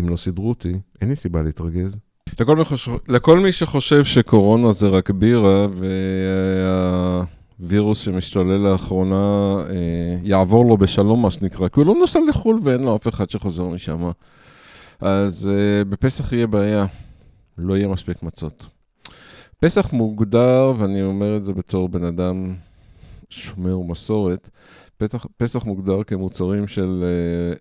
אם 0.00 0.08
לא 0.08 0.16
סידרו 0.16 0.48
אותי, 0.48 0.72
אין 1.00 1.08
לי 1.08 1.16
סיבה 1.16 1.42
להתרגז. 1.42 1.98
לכל 2.40 2.56
מי, 2.56 2.64
חושב, 2.64 2.92
לכל 3.08 3.38
מי 3.40 3.52
שחושב 3.52 4.04
שקורונה 4.04 4.72
זה 4.72 4.88
רק 4.88 5.10
בירה, 5.10 5.66
והווירוס 7.60 8.00
שמשתולל 8.00 8.56
לאחרונה 8.56 9.56
אה, 9.70 10.18
יעבור 10.22 10.64
לו 10.66 10.76
בשלום, 10.76 11.22
מה 11.22 11.30
שנקרא, 11.30 11.68
כי 11.68 11.80
הוא 11.80 11.86
לא 11.86 11.94
נוסע 11.94 12.20
לחו"ל 12.28 12.60
ואין 12.62 12.80
לו 12.80 12.96
אף 12.96 13.08
אחד 13.08 13.30
שחוזר 13.30 13.64
משם. 13.64 14.10
אז 15.00 15.50
uh, 15.50 15.84
בפסח 15.84 16.32
יהיה 16.32 16.46
בעיה, 16.46 16.86
לא 17.58 17.76
יהיה 17.76 17.88
מספיק 17.88 18.22
מצות. 18.22 18.66
פסח 19.60 19.92
מוגדר, 19.92 20.72
ואני 20.78 21.02
אומר 21.02 21.36
את 21.36 21.44
זה 21.44 21.52
בתור 21.52 21.88
בן 21.88 22.04
אדם 22.04 22.54
שומר 23.30 23.78
מסורת, 23.78 24.50
פתח, 24.96 25.26
פסח 25.36 25.64
מוגדר 25.64 26.02
כמוצרים 26.02 26.68
של 26.68 27.04
uh, 27.54 27.58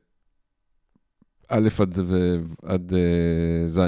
א' 1.50 1.69
עד, 1.79 2.00
עד 2.63 2.93
ז'. 3.65 3.79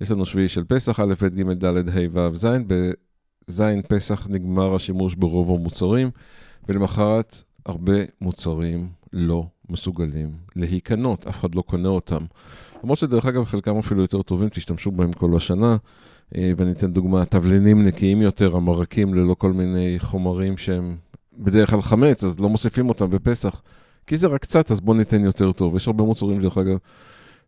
יש 0.00 0.10
לנו 0.10 0.26
שביעי 0.26 0.48
של 0.48 0.64
פסח, 0.64 1.00
א', 1.00 1.14
ב', 1.22 1.26
ג', 1.26 1.52
ד', 1.52 1.88
ה', 1.88 2.00
ו', 2.12 2.36
ז', 2.36 2.46
בז' 2.66 3.62
פסח 3.88 4.26
נגמר 4.30 4.74
השימוש 4.74 5.14
ברוב 5.14 5.50
המוצרים, 5.50 6.10
ולמחרת 6.68 7.42
הרבה 7.66 7.96
מוצרים 8.20 8.88
לא 9.12 9.46
מסוגלים 9.70 10.30
להיקנות, 10.56 11.26
אף 11.26 11.40
אחד 11.40 11.54
לא 11.54 11.62
קונה 11.62 11.88
אותם. 11.88 12.24
למרות 12.84 12.98
שדרך 12.98 13.26
אגב, 13.26 13.44
חלקם 13.44 13.78
אפילו 13.78 14.00
יותר 14.02 14.22
טובים, 14.22 14.48
תשתמשו 14.48 14.90
בהם 14.90 15.12
כל 15.12 15.36
השנה. 15.36 15.76
אה, 16.36 16.52
ואני 16.56 16.72
אתן 16.72 16.92
דוגמה, 16.92 17.24
תבלינים 17.24 17.86
נקיים 17.86 18.22
יותר, 18.22 18.56
המרקים 18.56 19.14
ללא 19.14 19.34
כל 19.34 19.52
מיני 19.52 19.96
חומרים 19.98 20.56
שהם 20.56 20.96
בדרך 21.38 21.70
כלל 21.70 21.82
חמץ, 21.82 22.24
אז 22.24 22.40
לא 22.40 22.48
מוסיפים 22.48 22.88
אותם 22.88 23.10
בפסח. 23.10 23.62
כי 24.06 24.16
זה 24.16 24.26
רק 24.26 24.42
קצת, 24.42 24.70
אז 24.70 24.80
בואו 24.80 24.96
ניתן 24.96 25.24
יותר 25.24 25.52
טוב. 25.52 25.76
יש 25.76 25.86
הרבה 25.86 26.04
מוצרים, 26.04 26.42
דרך 26.42 26.58
אגב, 26.58 26.76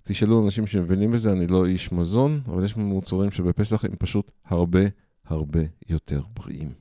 תשאלו 0.09 0.45
אנשים 0.45 0.67
שמבינים 0.67 1.13
בזה, 1.13 1.33
אני 1.33 1.47
לא 1.47 1.67
איש 1.67 1.93
מזון, 1.93 2.41
אבל 2.49 2.65
יש 2.65 2.77
מוצרים 2.77 3.31
שבפסח 3.31 3.85
הם 3.85 3.91
פשוט 3.99 4.31
הרבה 4.45 4.81
הרבה 5.27 5.61
יותר 5.89 6.23
בריאים. 6.35 6.73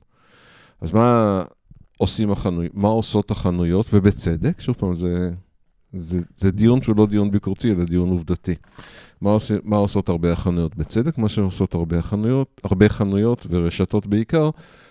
אז 0.80 0.92
מה 0.92 1.42
עושים 1.98 2.32
החנויות, 2.32 2.74
מה 2.74 2.88
עושות 2.88 3.30
החנויות, 3.30 3.86
ובצדק, 3.92 4.60
שוב 4.60 4.74
פעם, 4.78 4.94
זה, 4.94 5.30
זה, 5.92 6.20
זה 6.36 6.50
דיון 6.50 6.82
שהוא 6.82 6.96
לא 6.96 7.06
דיון 7.06 7.30
ביקורתי, 7.30 7.72
אלא 7.72 7.84
דיון 7.84 8.08
עובדתי. 8.08 8.54
מה, 9.20 9.30
עוש, 9.30 9.52
מה 9.62 9.76
עושות 9.76 10.08
הרבה 10.08 10.32
החנויות 10.32 10.76
בצדק? 10.76 11.18
מה 11.18 11.28
שעושות 11.28 11.74
הרבה 11.74 12.02
חנויות, 12.02 12.60
הרבה 12.64 12.88
חנויות 12.88 13.46
ורשתות 13.50 14.06
בעיקר, 14.06 14.50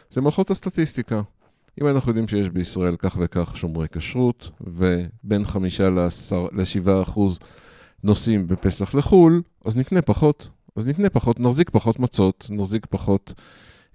זה 0.10 0.22
מלכות 0.22 0.52
הסטטיסטיקה. 0.52 1.22
אם 1.82 1.88
אנחנו 1.88 2.10
יודעים 2.10 2.28
שיש 2.28 2.50
בישראל 2.50 2.96
כך 2.96 3.18
וכך 3.20 3.58
שומרי 3.58 3.88
כשרות, 3.92 4.50
ובין 4.62 5.44
חמישה 5.44 5.90
לשבעה 6.52 7.02
אחוז 7.02 7.40
נוסעים 8.06 8.48
בפסח 8.48 8.96
לחו"ל, 8.96 9.42
אז 9.66 9.78
נקנה 9.78 10.02
פחות. 10.02 10.50
אז 10.76 10.88
נקנה 10.88 11.10
פחות, 11.10 11.40
נחזיק 11.40 11.70
פחות 11.70 12.00
מצות, 12.00 12.48
נחזיק 12.50 12.86
פחות 12.90 13.34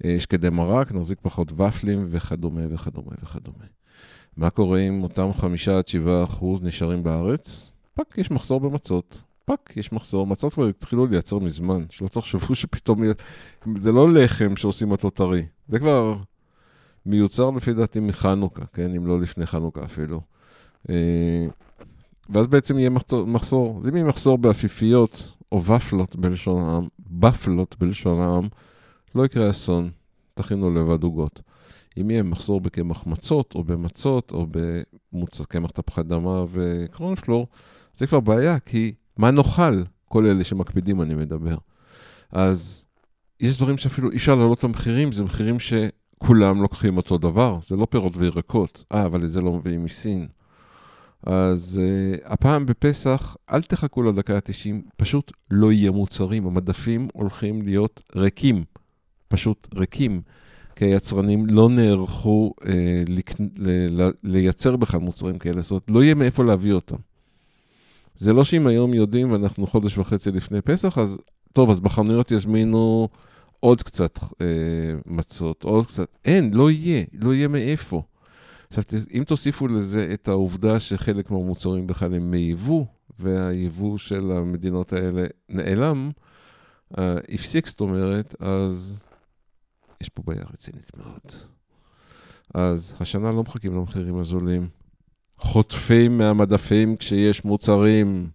אה, 0.05 0.17
שקדי 0.19 0.51
מרק, 0.51 0.93
נחזיק 0.93 1.19
פחות 1.23 1.53
ופלים 1.53 2.07
וכדומה 2.11 2.61
וכדומה 2.71 3.13
וכדומה. 3.23 3.65
מה 4.37 4.51
קורה 4.51 4.81
אם 4.81 5.03
אותם 5.03 5.31
חמישה 5.37 5.79
עד 5.79 5.89
שבעה 5.89 6.25
אחוז 6.25 6.63
נשארים 6.63 7.03
בארץ? 7.03 7.73
fuck, 7.95 8.19
יש 8.19 8.31
מחסור 8.31 8.61
במצות. 8.61 9.23
fuck, 9.45 9.73
יש 9.77 9.93
מחסור. 9.93 10.27
מצות 10.27 10.55
כבר 10.55 10.67
התחילו 10.67 11.07
לייצר 11.07 11.39
מזמן, 11.39 11.85
שלא 11.91 12.09
תחשבו 12.09 12.55
שפתאום... 12.55 13.03
זה 13.77 13.93
לא 13.93 14.13
לחם 14.13 14.57
שעושים 14.57 14.91
אותו 14.91 15.11
טרי, 15.11 15.47
זה 15.69 15.79
כבר 15.79 16.17
מיוצר 17.07 17.51
לפי 17.51 17.73
דעתי 17.73 18.01
מחנוכה, 18.01 18.65
כן? 18.73 18.95
אם 18.97 19.07
לא 19.07 19.21
לפני 19.21 19.47
חנוכה 19.47 19.85
אפילו. 19.85 20.21
אה, 20.91 21.47
ואז 22.31 22.47
בעצם 22.47 22.79
יהיה 22.79 22.91
מחסור. 23.27 23.79
אז 23.81 23.89
אם 23.89 23.97
יהיה 23.97 24.07
מחסור 24.07 24.39
באפיפיות, 24.39 25.37
או 25.53 25.65
ופלות 25.65 26.17
בלשון 26.17 26.69
העם, 26.69 26.89
בפלות 27.11 27.77
בלשון 27.79 28.21
העם, 28.21 28.49
לא 29.15 29.25
יקרה 29.25 29.51
אסון, 29.51 29.91
תכינו 30.35 30.71
לבד 30.71 31.03
עוגות. 31.03 31.43
אם 32.01 32.11
יהיה 32.11 32.23
מחסור 32.23 32.61
בקמח 32.61 33.07
מצות, 33.07 33.55
או 33.55 33.65
במצות, 33.65 34.33
או 34.33 34.47
בקמח 35.13 35.71
תפוחי 35.71 36.01
אדמה 36.01 36.45
וקרונפלור, 36.53 37.47
זה 37.95 38.07
כבר 38.07 38.21
בעיה, 38.21 38.59
כי 38.59 38.93
מה 39.17 39.31
נאכל? 39.31 39.83
כל 40.05 40.27
אלה 40.27 40.45
שמקפידים 40.45 41.03
אני 41.03 41.15
מדבר. 41.15 41.57
אז 42.33 42.85
יש 43.41 43.57
דברים 43.57 43.79
שאפילו 43.79 44.11
אי 44.11 44.17
אפשר 44.17 44.35
להעלות 44.35 44.65
למחירים, 44.65 45.13
זה 45.13 45.25
מחירים 45.25 45.57
שכולם 45.61 46.63
לוקחים 46.63 46.97
אותו 46.97 47.19
דבר, 47.19 47.59
זה 47.63 47.77
לא 47.77 47.87
פירות 47.91 48.17
וירקות. 48.17 48.85
אה, 48.93 49.07
אבל 49.07 49.25
את 49.25 49.31
זה 49.31 49.41
לא 49.41 49.53
מביאים 49.53 49.85
מסין. 49.85 50.29
אז 51.23 51.81
uh, 51.81 52.33
הפעם 52.33 52.67
בפסח, 52.67 53.37
אל 53.53 53.63
תחכו 53.63 54.03
לדקה 54.03 54.37
ה-90, 54.37 54.91
פשוט 54.97 55.33
לא 55.51 55.73
יהיה 55.73 55.91
מוצרים. 55.91 56.47
המדפים 56.47 57.09
הולכים 57.13 57.63
להיות 57.63 58.03
ריקים, 58.17 58.65
פשוט 59.29 59.69
ריקים. 59.75 60.23
כי 60.77 60.85
היצרנים 60.85 61.47
לא 61.47 61.69
נערכו 61.69 62.53
uh, 62.61 62.65
לק... 63.09 63.41
ל... 63.41 64.03
ל... 64.03 64.11
לייצר 64.23 64.77
בכלל 64.77 65.01
מוצרים 65.01 65.39
כאלה, 65.39 65.63
זאת 65.63 65.71
אומרת, 65.71 65.85
לא 65.89 66.05
יהיה 66.05 66.15
מאיפה 66.15 66.45
להביא 66.45 66.73
אותם. 66.73 66.97
זה 68.17 68.33
לא 68.33 68.45
שאם 68.45 68.67
היום 68.67 68.95
יודעים 68.95 69.33
ואנחנו 69.33 69.67
חודש 69.67 69.99
וחצי 69.99 70.31
לפני 70.31 70.61
פסח, 70.61 70.99
אז 70.99 71.19
טוב, 71.53 71.71
אז 71.71 71.81
בחנויות 71.81 72.31
יזמינו 72.31 73.09
עוד 73.61 73.83
קצת 73.83 74.19
אה, 74.41 74.47
מצות, 75.07 75.65
עוד 75.65 75.87
קצת. 75.87 76.09
אין, 76.25 76.55
לא 76.55 76.71
יהיה, 76.71 77.05
לא 77.13 77.35
יהיה 77.35 77.49
מאיפה. 77.49 78.03
עכשיו, 78.71 78.85
אם 79.15 79.25
תוסיפו 79.25 79.69
לזה 79.69 80.11
את 80.15 80.29
העובדה 80.29 80.81
שחלק 80.81 81.31
מהמוצרים 81.31 81.87
בכלל 81.87 82.15
הם 82.15 82.31
מייבוא, 82.31 82.85
והייבוא 83.19 83.99
של 83.99 84.33
המדינות 84.33 84.93
האלה 84.93 85.27
נעלם, 85.49 86.11
uh, 86.95 87.01
הפסיק, 87.29 87.67
זאת 87.67 87.81
אומרת, 87.81 88.35
אז 88.41 89.03
יש 90.01 90.09
פה 90.09 90.23
בעיה 90.27 90.43
רצינית 90.53 90.91
מאוד. 90.97 91.33
אז 92.55 92.95
השנה 93.01 93.31
לא 93.31 93.43
מחכים 93.43 93.75
למחירים 93.75 94.19
הזולים. 94.19 94.69
חוטפים 95.39 96.19
מהמדפים 96.19 96.97
כשיש 96.97 97.45
מוצרים. 97.45 98.31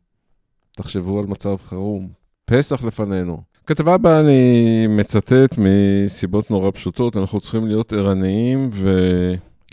תחשבו 0.71 1.19
על 1.19 1.25
מצב 1.25 1.55
חירום. 1.67 2.09
פסח 2.45 2.83
לפנינו. 2.83 3.41
כתבה 3.67 3.93
הבאה 3.93 4.19
אני 4.19 4.87
מצטט 4.87 5.55
מסיבות 5.57 6.51
נורא 6.51 6.71
פשוטות, 6.71 7.17
אנחנו 7.17 7.39
צריכים 7.39 7.65
להיות 7.65 7.93
ערניים 7.93 8.69
ו... 8.73 8.99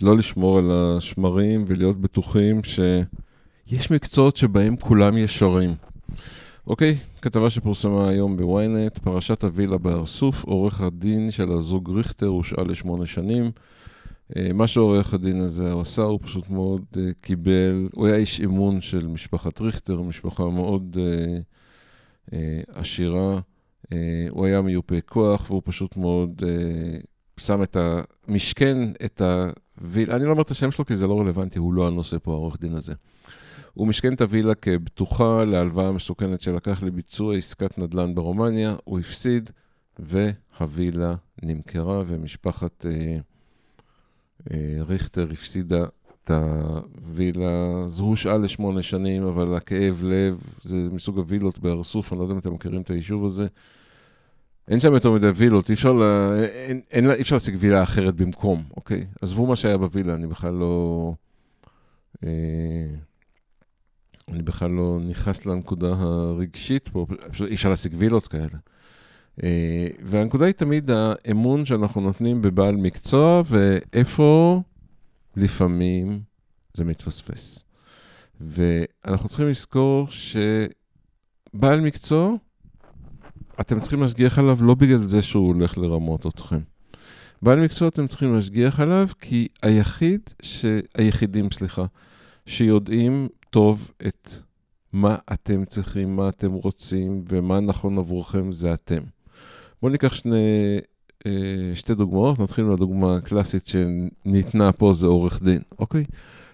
לא 0.02 0.16
לשמור 0.16 0.58
על 0.58 0.70
השמרים 0.70 1.64
ולהיות 1.66 2.00
בטוחים 2.00 2.60
שיש 2.64 3.90
מקצועות 3.90 4.36
שבהם 4.36 4.76
כולם 4.76 5.18
ישרים. 5.18 5.74
אוקיי, 6.66 6.98
כתבה 7.22 7.50
שפורסמה 7.50 8.08
היום 8.08 8.36
בוויינט, 8.36 8.98
פרשת 8.98 9.44
הווילה 9.44 9.78
בהר 9.78 10.06
סוף, 10.06 10.44
עורך 10.44 10.80
הדין 10.80 11.30
של 11.30 11.52
הזוג 11.52 11.90
ריכטר 11.90 12.26
הושעה 12.26 12.64
לשמונה 12.64 13.06
שנים. 13.06 13.50
אה, 14.36 14.52
מה 14.54 14.66
שעורך 14.66 15.14
הדין 15.14 15.40
הזה 15.40 15.72
עשה, 15.80 16.02
הוא 16.02 16.18
פשוט 16.22 16.50
מאוד 16.50 16.82
uh, 16.94 16.98
קיבל, 17.20 17.88
הוא 17.94 18.06
היה 18.06 18.16
איש 18.16 18.40
אמון 18.40 18.80
של 18.80 19.06
משפחת 19.06 19.60
ריכטר, 19.60 20.02
משפחה 20.02 20.44
מאוד 20.44 20.96
uh, 22.30 22.34
עשירה. 22.68 23.40
הוא 24.30 24.46
היה 24.46 24.62
מיופה 24.62 25.00
כוח, 25.00 25.50
והוא 25.50 25.62
פשוט 25.64 25.96
מאוד 25.96 26.42
שם 27.42 27.62
את 27.62 27.76
המשכן, 28.28 28.78
את 29.04 29.20
ה... 29.20 29.50
וילה, 29.78 30.16
אני 30.16 30.24
לא 30.24 30.30
אומר 30.30 30.42
את 30.42 30.50
השם 30.50 30.70
שלו 30.70 30.84
כי 30.84 30.96
זה 30.96 31.06
לא 31.06 31.20
רלוונטי, 31.20 31.58
הוא 31.58 31.74
לא 31.74 31.86
הנושא 31.86 32.16
פה, 32.22 32.32
העורך 32.32 32.60
דין 32.60 32.74
הזה. 32.74 32.92
הוא 33.74 33.86
משכן 33.86 34.12
את 34.12 34.20
הווילה 34.20 34.54
כבטוחה 34.54 35.44
להלוואה 35.44 35.92
מסוכנת 35.92 36.40
שלקח 36.40 36.82
לביצוע 36.82 37.36
עסקת 37.36 37.78
נדל"ן 37.78 38.14
ברומניה, 38.14 38.76
הוא 38.84 38.98
הפסיד, 38.98 39.50
והווילה 39.98 41.14
נמכרה, 41.42 42.02
ומשפחת 42.06 42.86
אה, 42.86 43.18
אה, 44.50 44.82
ריכטר 44.82 45.26
הפסידה 45.32 45.84
את 46.24 46.30
הווילה. 46.30 47.84
זו 47.86 48.04
הושעה 48.04 48.38
לשמונה 48.38 48.82
שנים, 48.82 49.22
אבל 49.22 49.54
הכאב 49.54 50.02
לב, 50.04 50.42
זה 50.62 50.76
מסוג 50.92 51.18
הווילות 51.18 51.58
בארסוף, 51.58 52.12
אני 52.12 52.18
לא 52.18 52.24
יודע 52.24 52.34
אם 52.34 52.38
אתם 52.38 52.54
מכירים 52.54 52.80
את 52.80 52.90
היישוב 52.90 53.24
הזה. 53.24 53.46
אין 54.68 54.80
שם 54.80 54.92
יותר 54.92 55.10
מדי 55.10 55.28
וילות, 55.28 55.68
אי 55.68 55.74
אפשר, 55.74 55.92
לה, 55.92 56.30
אין, 56.44 56.80
אין, 56.90 57.10
אי 57.10 57.20
אפשר 57.20 57.36
להשיג 57.36 57.56
וילה 57.58 57.82
אחרת 57.82 58.14
במקום, 58.14 58.62
אוקיי? 58.76 59.06
עזבו 59.22 59.46
מה 59.46 59.56
שהיה 59.56 59.78
בווילה, 59.78 60.14
אני 60.14 60.26
בכלל 60.26 60.54
לא... 60.54 61.14
אה, 62.24 62.30
אני 64.28 64.42
בכלל 64.42 64.70
לא 64.70 64.98
נכנס 65.08 65.46
לנקודה 65.46 65.94
הרגשית 65.98 66.88
פה, 66.88 67.06
פשוט 67.30 67.48
אי 67.48 67.54
אפשר 67.54 67.68
להשיג 67.68 67.94
וילות 67.98 68.26
כאלה. 68.26 68.58
אה, 69.42 69.88
והנקודה 70.02 70.44
היא 70.44 70.54
תמיד 70.54 70.90
האמון 70.90 71.66
שאנחנו 71.66 72.00
נותנים 72.00 72.42
בבעל 72.42 72.76
מקצוע, 72.76 73.42
ואיפה 73.46 74.62
לפעמים 75.36 76.20
זה 76.74 76.84
מתפספס. 76.84 77.64
ואנחנו 78.40 79.28
צריכים 79.28 79.48
לזכור 79.48 80.06
שבעל 80.10 81.80
מקצוע, 81.80 82.34
אתם 83.62 83.80
צריכים 83.80 84.02
להשגיח 84.02 84.38
עליו 84.38 84.58
לא 84.60 84.74
בגלל 84.74 85.06
זה 85.06 85.22
שהוא 85.22 85.46
הולך 85.46 85.78
לרמות 85.78 86.26
אתכם. 86.26 86.58
בעל 87.42 87.60
מקצוע 87.60 87.88
אתם 87.88 88.06
צריכים 88.06 88.34
להשגיח 88.34 88.80
עליו 88.80 89.08
כי 89.20 89.48
היחיד, 89.62 90.20
ש... 90.42 90.64
היחידים, 90.98 91.50
סליחה, 91.50 91.84
שיודעים 92.46 93.28
טוב 93.50 93.90
את 94.06 94.30
מה 94.92 95.16
אתם 95.32 95.64
צריכים, 95.64 96.16
מה 96.16 96.28
אתם 96.28 96.52
רוצים 96.52 97.24
ומה 97.28 97.60
נכון 97.60 97.98
עבורכם 97.98 98.52
זה 98.52 98.74
אתם. 98.74 99.00
בואו 99.82 99.92
ניקח 99.92 100.14
שני, 100.14 100.78
אה, 101.26 101.72
שתי 101.74 101.94
דוגמאות, 101.94 102.38
נתחיל 102.38 102.64
מהדוגמה 102.64 103.16
הקלאסית 103.16 103.66
שניתנה 103.66 104.72
פה, 104.72 104.92
זה 104.92 105.06
עורך 105.06 105.42
דין, 105.42 105.62
אוקיי? 105.78 106.04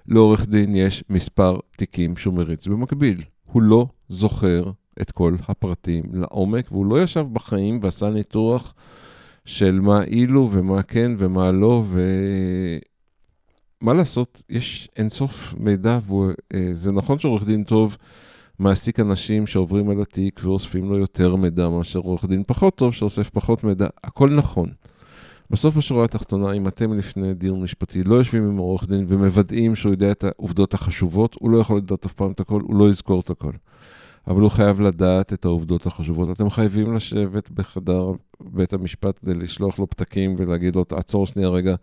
לעורך 0.07 0.47
דין 0.47 0.75
יש 0.75 1.05
מספר 1.11 1.59
תיקים 1.77 2.17
שהוא 2.17 2.35
מריץ 2.35 2.67
במקביל. 2.67 3.23
הוא 3.45 3.63
לא 3.63 3.87
זוכר 4.09 4.71
את 5.03 5.11
כל 5.11 5.37
הפרטים 5.49 6.05
לעומק, 6.13 6.73
והוא 6.73 6.87
לא 6.87 7.03
ישב 7.03 7.27
בחיים 7.33 7.81
ועשה 7.83 8.11
ניתוח 8.11 8.75
של 9.45 9.81
מה 9.81 10.03
אילו 10.03 10.49
ומה 10.53 10.83
כן 10.83 11.13
ומה 11.19 11.53
לא, 11.53 11.85
ומה 13.83 13.95
לעשות, 13.95 14.43
יש 14.51 14.89
אינסוף 14.97 15.55
מידע, 15.59 15.99
וזה 16.53 16.93
נכון 16.93 17.19
שעורך 17.19 17.45
דין 17.45 17.65
טוב 17.65 17.97
מעסיק 18.59 19.01
אנשים 19.01 19.47
שעוברים 19.47 19.91
על 19.91 20.03
התיק 20.03 20.41
ואוספים 20.43 20.91
לו 20.91 20.99
יותר 20.99 21.37
מידע 21.37 21.69
מאשר 21.69 21.99
עורך 21.99 22.25
דין 22.25 22.43
פחות 22.47 22.75
טוב 22.75 22.95
שאוסף 22.95 23.31
פחות 23.31 23.65
מידע, 23.65 23.87
הכל 24.05 24.31
נכון. 24.31 24.69
בסוף 25.51 25.75
בשורה 25.77 26.05
התחתונה, 26.05 26.53
אם 26.53 26.69
אתם 26.69 26.93
לפני 26.93 27.35
דיון 27.35 27.63
משפטי 27.63 28.03
לא 28.03 28.15
יושבים 28.15 28.47
עם 28.47 28.57
עורך 28.57 28.89
דין 28.89 29.05
ומוודאים 29.09 29.77
שהוא 29.77 29.93
יודע 29.93 30.11
את 30.11 30.25
העובדות 30.25 30.75
החשובות, 30.75 31.37
הוא 31.41 31.51
לא 31.51 31.59
יכול 31.59 31.77
לדעת 31.77 32.05
אף 32.07 32.13
פעם 32.13 32.33
את 32.33 32.41
הכל, 32.41 32.61
הוא 32.61 32.77
לא 32.77 32.89
יזכור 32.89 33.21
את 33.21 33.31
הכל. 33.31 33.53
אבל 34.29 34.41
הוא 34.41 34.51
חייב 34.51 34.81
לדעת 34.81 35.33
את 35.33 35.45
העובדות 35.45 35.87
החשובות. 35.87 36.31
אתם 36.31 36.51
חייבים 36.51 36.95
לשבת 36.95 37.51
בחדר 37.51 38.13
בית 38.41 38.73
המשפט 38.73 39.19
כדי 39.21 39.35
לשלוח 39.35 39.79
לו 39.79 39.91
פתקים 39.91 40.35
ולהגיד 40.39 40.77
לו, 40.77 40.85
תעצור 40.85 41.27
שנייה 41.27 41.49
רגע, 41.49 41.75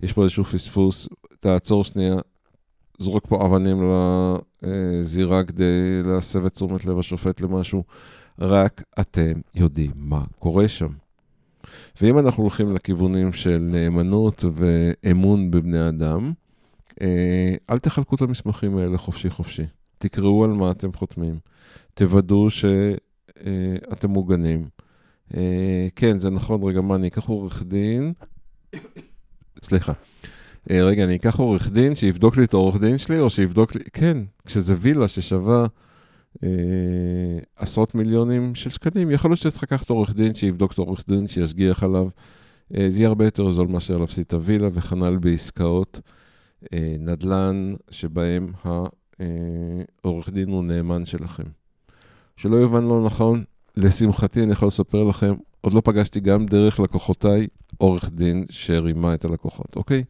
יש 0.00 0.12
פה 0.12 0.22
איזשהו 0.22 0.44
פספוס, 0.44 1.08
תעצור 1.40 1.84
שנייה, 1.84 2.16
זרוק 2.98 3.26
פה 3.26 3.46
אבנים 3.46 3.92
לזירה 4.62 5.44
כדי 5.44 6.02
להסב 6.06 6.44
את 6.44 6.52
תשומת 6.52 6.86
לב 6.86 6.98
השופט 6.98 7.40
למשהו. 7.40 7.84
רק 8.38 8.82
אתם 9.00 9.32
יודעים 9.54 9.90
מה 9.96 10.24
קורה 10.38 10.68
שם. 10.68 10.92
ואם 12.00 12.18
אנחנו 12.18 12.42
הולכים 12.42 12.72
לכיוונים 12.72 13.32
של 13.32 13.58
נאמנות 13.58 14.44
ואמון 14.54 15.50
בבני 15.50 15.88
אדם, 15.88 16.32
אה, 17.00 17.54
אל 17.70 17.78
תחלקו 17.78 18.16
את 18.16 18.20
המסמכים 18.22 18.78
האלה 18.78 18.98
חופשי 18.98 19.30
חופשי. 19.30 19.64
תקראו 20.08 20.44
על 20.44 20.50
מה 20.50 20.70
אתם 20.70 20.92
חותמים. 20.92 21.38
תוודאו 21.94 22.50
שאתם 22.50 24.10
מוגנים. 24.10 24.68
אה, 25.36 25.88
כן, 25.96 26.18
זה 26.18 26.30
נכון, 26.30 26.62
רגע, 26.62 26.80
מה, 26.80 26.94
אני 26.94 27.08
אקח 27.08 27.24
עורך 27.28 27.62
דין? 27.62 28.12
סליחה. 29.62 29.92
אה, 30.70 30.84
רגע, 30.84 31.04
אני 31.04 31.16
אקח 31.16 31.38
עורך 31.38 31.70
דין 31.70 31.94
שיבדוק 31.94 32.36
לי 32.36 32.44
את 32.44 32.54
העורך 32.54 32.80
דין 32.80 32.98
שלי, 32.98 33.20
או 33.20 33.30
שיבדוק 33.30 33.74
לי... 33.74 33.80
כן, 33.92 34.18
כשזה 34.46 34.74
וילה 34.78 35.08
ששווה 35.08 35.66
אה, 36.42 36.48
עשרות 37.56 37.94
מיליונים 37.94 38.54
של 38.54 38.70
שקלים, 38.70 39.10
יכול 39.10 39.30
להיות 39.30 39.40
שצריך 39.40 39.62
לקחת 39.62 39.90
עורך 39.90 40.14
דין 40.14 40.34
שיבדוק 40.34 40.72
את 40.72 40.78
העורך 40.78 41.04
דין, 41.08 41.28
שישגיח 41.28 41.82
עליו. 41.82 42.08
אה, 42.76 42.90
זה 42.90 42.98
יהיה 42.98 43.08
הרבה 43.08 43.24
יותר 43.24 43.50
זול 43.50 43.68
מאשר 43.68 43.98
להפסיד 43.98 44.24
את 44.26 44.32
הווילה, 44.32 44.68
וכנ"ל 44.72 45.16
בעסקאות 45.16 46.00
אה, 46.72 46.96
נדל"ן, 46.98 47.74
שבהם 47.90 48.52
העורך 50.04 50.28
דין 50.28 50.48
הוא 50.48 50.64
נאמן 50.64 51.04
שלכם. 51.04 51.44
שלא 52.36 52.56
יובן 52.56 52.84
לא 52.84 53.04
נכון, 53.04 53.44
לשמחתי 53.76 54.42
אני 54.42 54.52
יכול 54.52 54.68
לספר 54.68 55.04
לכם, 55.04 55.34
עוד 55.60 55.72
לא 55.72 55.80
פגשתי 55.84 56.20
גם 56.20 56.46
דרך 56.46 56.80
לקוחותיי 56.80 57.46
עורך 57.76 58.10
דין 58.12 58.44
שרימה 58.50 59.14
את 59.14 59.24
הלקוחות, 59.24 59.76
אוקיי? 59.76 60.04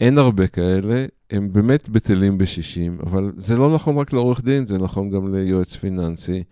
אין 0.00 0.18
הרבה 0.18 0.46
כאלה, 0.46 1.06
הם 1.30 1.52
באמת 1.52 1.88
בטלים 1.88 2.38
בשישים, 2.38 2.98
אבל 3.06 3.32
זה 3.36 3.56
לא 3.56 3.74
נכון 3.74 3.98
רק 3.98 4.12
לעורך 4.12 4.44
דין, 4.44 4.66
זה 4.66 4.78
נכון 4.78 5.10
גם 5.10 5.34
ליועץ 5.34 5.76
פיננסי, 5.76 6.42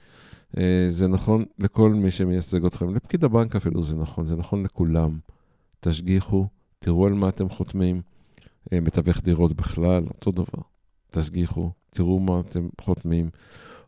אה, 0.58 0.86
זה 0.88 1.08
נכון 1.08 1.44
לכל 1.58 1.94
מי 1.94 2.10
שמייצג 2.10 2.64
אתכם, 2.64 2.94
לפקיד 2.94 3.24
הבנק 3.24 3.56
אפילו 3.56 3.82
זה 3.82 3.96
נכון, 3.96 4.26
זה 4.26 4.36
נכון 4.36 4.62
לכולם. 4.62 5.18
תשגיחו, 5.80 6.46
תראו 6.78 7.06
על 7.06 7.12
מה 7.12 7.28
אתם 7.28 7.48
חותמים, 7.48 8.02
אה, 8.72 8.80
מתווך 8.80 9.20
דירות 9.20 9.52
בכלל, 9.52 10.02
אותו 10.02 10.30
דבר. 10.30 10.69
תשגיחו, 11.10 11.70
תראו 11.90 12.20
מה 12.20 12.40
אתם 12.40 12.68
חותמים. 12.80 13.30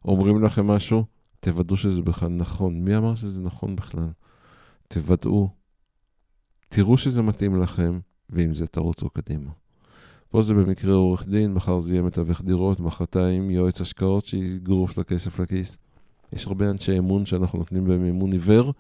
אומרים 0.05 0.45
לכם 0.45 0.67
משהו, 0.67 1.05
תוודאו 1.41 1.77
שזה 1.77 2.03
בכלל 2.03 2.29
נכון. 2.29 2.85
מי 2.85 2.97
אמר 2.97 3.15
שזה 3.15 3.43
נכון 3.43 3.77
בכלל? 3.77 4.09
תוודאו, 4.89 5.49
תראו 6.69 6.97
שזה 6.97 7.23
מתאים 7.23 7.63
לכם, 7.63 8.01
ועם 8.31 8.55
זה 8.55 8.67
תרוצו 8.67 9.11
קדימה. 9.11 9.51
פה 10.29 10.43
זה 10.43 10.55
במקרה 10.55 10.95
עורך 10.95 11.27
דין, 11.29 11.55
מחר 11.55 11.79
זה 11.79 11.95
יהיה 11.95 12.03
מתווך 12.03 12.43
דירות, 12.43 12.81
מחרתיים 12.81 13.51
יועץ 13.51 13.81
השקעות 13.81 14.27
שיגרוף 14.27 14.99
לכסף 14.99 15.39
לכיס. 15.39 15.79
יש 16.33 16.47
הרבה 16.47 16.71
אנשי 16.71 16.99
אמון 16.99 17.27
שאנחנו 17.27 17.59
נותנים 17.59 17.85
בהם 17.85 18.05
אמון 18.05 18.33
עיוור, 18.33 18.73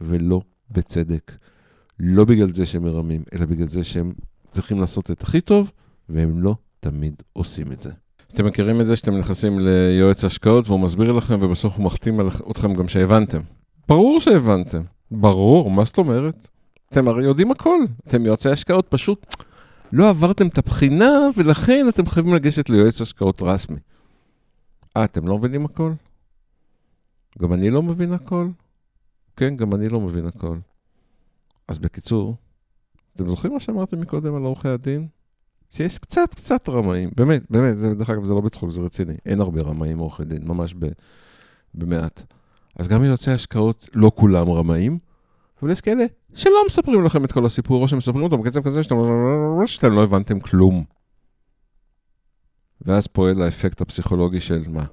ולא 0.00 0.40
בצדק. 0.70 1.32
לא 2.00 2.24
בגלל 2.24 2.52
זה 2.52 2.66
שהם 2.66 2.82
מרמים, 2.82 3.22
אלא 3.32 3.46
בגלל 3.46 3.66
זה 3.66 3.84
שהם 3.84 4.12
צריכים 4.50 4.80
לעשות 4.80 5.10
את 5.10 5.22
הכי 5.22 5.40
טוב, 5.40 5.70
והם 6.08 6.42
לא 6.42 6.56
תמיד 6.90 7.22
עושים 7.32 7.72
את 7.72 7.80
זה. 7.80 7.90
אתם 8.34 8.46
מכירים 8.46 8.80
את 8.80 8.86
זה 8.86 8.96
שאתם 8.96 9.18
נכנסים 9.18 9.58
ליועץ 9.60 10.24
השקעות 10.24 10.68
והוא 10.68 10.80
מסביר 10.80 11.12
לכם 11.12 11.38
ובסוף 11.42 11.76
הוא 11.76 11.84
מחתים 11.84 12.20
אתכם 12.50 12.74
גם 12.74 12.88
שהבנתם. 12.88 13.40
ברור 13.88 14.20
שהבנתם, 14.20 14.82
ברור, 15.10 15.70
מה 15.70 15.84
זאת 15.84 15.98
אומרת? 15.98 16.48
אתם 16.88 17.08
הרי 17.08 17.24
יודעים 17.24 17.50
הכל, 17.50 17.78
אתם 18.06 18.26
יועצי 18.26 18.48
השקעות, 18.48 18.86
פשוט 18.88 19.34
לא 19.92 20.08
עברתם 20.08 20.46
את 20.46 20.58
הבחינה 20.58 21.10
ולכן 21.36 21.86
אתם 21.88 22.06
חייבים 22.06 22.34
לגשת 22.34 22.68
ליועץ 22.68 23.00
השקעות 23.00 23.42
רסמי. 23.42 23.78
אה, 24.96 25.04
אתם 25.04 25.28
לא 25.28 25.38
מבינים 25.38 25.64
הכל? 25.64 25.92
גם 27.38 27.52
אני 27.52 27.70
לא 27.70 27.82
מבין 27.82 28.12
הכל? 28.12 28.48
כן, 29.36 29.56
גם 29.56 29.74
אני 29.74 29.88
לא 29.88 30.00
מבין 30.00 30.26
הכל. 30.26 30.56
אז 31.68 31.78
בקיצור, 31.78 32.36
אתם 33.16 33.28
זוכרים 33.28 33.52
מה 33.52 33.60
שאמרתם 33.60 34.00
מקודם 34.00 34.34
על 34.34 34.42
עורכי 34.42 34.68
הדין? 34.68 35.08
שיש 35.70 35.98
קצת 35.98 36.34
קצת 36.34 36.68
רמאים, 36.68 37.10
באמת, 37.16 37.42
באמת, 37.50 37.78
זה, 37.78 37.94
דרך 37.94 38.10
אגב, 38.10 38.24
זה 38.24 38.34
לא 38.34 38.40
בצחוק, 38.40 38.70
זה 38.70 38.82
רציני. 38.82 39.14
אין 39.26 39.40
הרבה 39.40 39.62
רמאים 39.62 39.98
עורכי 39.98 40.24
דין, 40.24 40.42
ממש 40.46 40.74
ב, 40.78 40.86
במעט. 41.74 42.22
אז 42.76 42.88
גם 42.88 43.04
יועצי 43.04 43.30
השקעות, 43.30 43.88
לא 43.94 44.12
כולם 44.14 44.50
רמאים, 44.50 44.98
אבל 45.62 45.70
יש 45.70 45.80
כאלה 45.80 46.04
שלא 46.34 46.62
מספרים 46.66 47.04
לכם 47.04 47.24
את 47.24 47.32
כל 47.32 47.46
הסיפור, 47.46 47.82
או 47.82 47.88
שמספרים 47.88 48.22
אותו 48.22 48.38
בקצב 48.38 48.62
כזה 48.62 48.82
שאתם, 48.82 48.96
שאתם 49.66 49.92
לא 49.92 50.02
הבנתם 50.04 50.40
כלום. 50.40 50.84
ואז 52.82 53.06
פועל 53.06 53.42
האפקט 53.42 53.80
הפסיכולוגי 53.80 54.40
של 54.40 54.64
מה? 54.68 54.84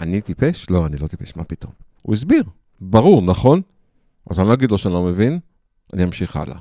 אני 0.00 0.20
טיפש? 0.20 0.70
לא, 0.70 0.86
אני 0.86 0.96
לא 0.96 1.06
טיפש, 1.06 1.36
מה 1.36 1.44
פתאום? 1.44 1.72
הוא 2.02 2.14
הסביר, 2.14 2.44
ברור, 2.80 3.22
נכון? 3.22 3.60
אז 4.30 4.40
אני 4.40 4.48
לא 4.48 4.54
אגיד 4.54 4.70
לו 4.70 4.78
שאני 4.78 4.94
לא 4.94 5.02
מבין, 5.02 5.38
אני 5.92 6.04
אמשיך 6.04 6.36
הלאה. 6.36 6.56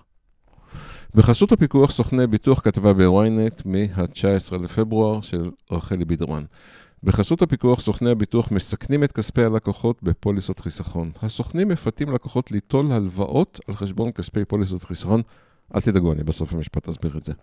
בחסות 1.16 1.52
הפיקוח 1.52 1.92
סוכני 1.92 2.28
ביטוח 2.28 2.60
כתבה 2.60 2.94
בוויינט 2.94 3.62
מה-19 3.66 4.58
לפברואר 4.58 5.22
של 5.22 5.52
רחלי 5.72 6.06
בידרמן. 6.06 6.44
בחסות 7.04 7.42
הפיקוח 7.42 7.80
סוכני 7.80 8.10
הביטוח 8.10 8.52
מסכנים 8.52 9.04
את 9.04 9.12
כספי 9.12 9.44
הלקוחות 9.44 10.04
בפוליסות 10.04 10.60
חיסכון. 10.60 11.12
הסוכנים 11.22 11.68
מפתים 11.68 12.12
לקוחות 12.12 12.52
ליטול 12.52 12.92
הלוואות 12.92 13.60
על 13.68 13.76
חשבון 13.76 14.12
כספי 14.12 14.46
פוליסות 14.46 14.84
חיסכון. 14.84 15.22
אל 15.76 15.82
תדאגו, 15.82 16.14
אני 16.14 16.24
בסוף 16.24 16.54
המשפט 16.54 16.90
אסביר 16.90 17.18
את 17.18 17.24
זה. 17.24 17.34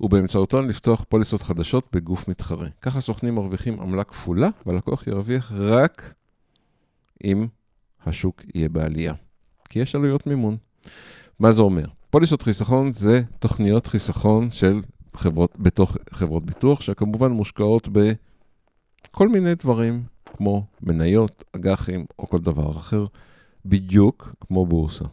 ובאמצעותן 0.00 0.68
לפתוח 0.68 1.04
פוליסות 1.08 1.42
חדשות 1.42 1.88
בגוף 1.92 2.28
מתחרה. 2.28 2.66
ככה 2.80 3.00
סוכנים 3.00 3.34
מרוויחים 3.34 3.80
עמלה 3.80 4.04
כפולה, 4.04 4.48
והלקוח 4.66 5.06
ירוויח 5.06 5.52
רק 5.52 6.14
אם 7.24 7.46
השוק 8.06 8.42
יהיה 8.54 8.68
בעלייה. 8.68 9.14
כי 9.68 9.78
יש 9.78 9.94
עלויות 9.94 10.26
מימון. 10.26 10.56
מה 11.40 11.52
זה 11.52 11.62
אומר? 11.62 11.99
פוליסות 12.10 12.42
חיסכון 12.42 12.92
זה 12.92 13.22
תוכניות 13.38 13.86
חיסכון 13.86 14.50
של 14.50 14.80
חברות, 15.16 15.54
בתוך 15.58 15.96
חברות 16.10 16.46
ביטוח, 16.46 16.80
שכמובן 16.80 17.32
מושקעות 17.32 17.88
בכל 17.88 19.28
מיני 19.28 19.54
דברים, 19.54 20.02
כמו 20.36 20.66
מניות, 20.82 21.44
אג"חים 21.56 22.04
או 22.18 22.26
כל 22.28 22.38
דבר 22.38 22.70
אחר, 22.70 23.06
בדיוק 23.66 24.34
כמו 24.40 24.66
בורסה. 24.66 25.04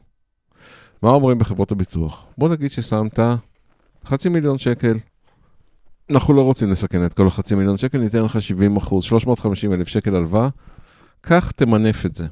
מה 1.01 1.09
אומרים 1.09 1.37
בחברות 1.37 1.71
הביטוח? 1.71 2.25
בוא 2.37 2.49
נגיד 2.49 2.71
ששמת 2.71 3.19
חצי 4.05 4.29
מיליון 4.29 4.57
שקל, 4.57 4.97
אנחנו 6.09 6.33
לא 6.33 6.41
רוצים 6.41 6.71
לסכן 6.71 7.05
את 7.05 7.13
כל 7.13 7.27
החצי 7.27 7.55
מיליון 7.55 7.77
שקל, 7.77 7.97
ניתן 7.97 8.23
לך 8.23 8.41
70 8.41 8.77
אחוז, 8.77 9.03
350 9.03 9.73
אלף 9.73 9.87
שקל 9.87 10.15
הלוואה, 10.15 10.49
קח 11.21 11.51
תמנף 11.51 12.05
את 12.05 12.15
זה. 12.15 12.27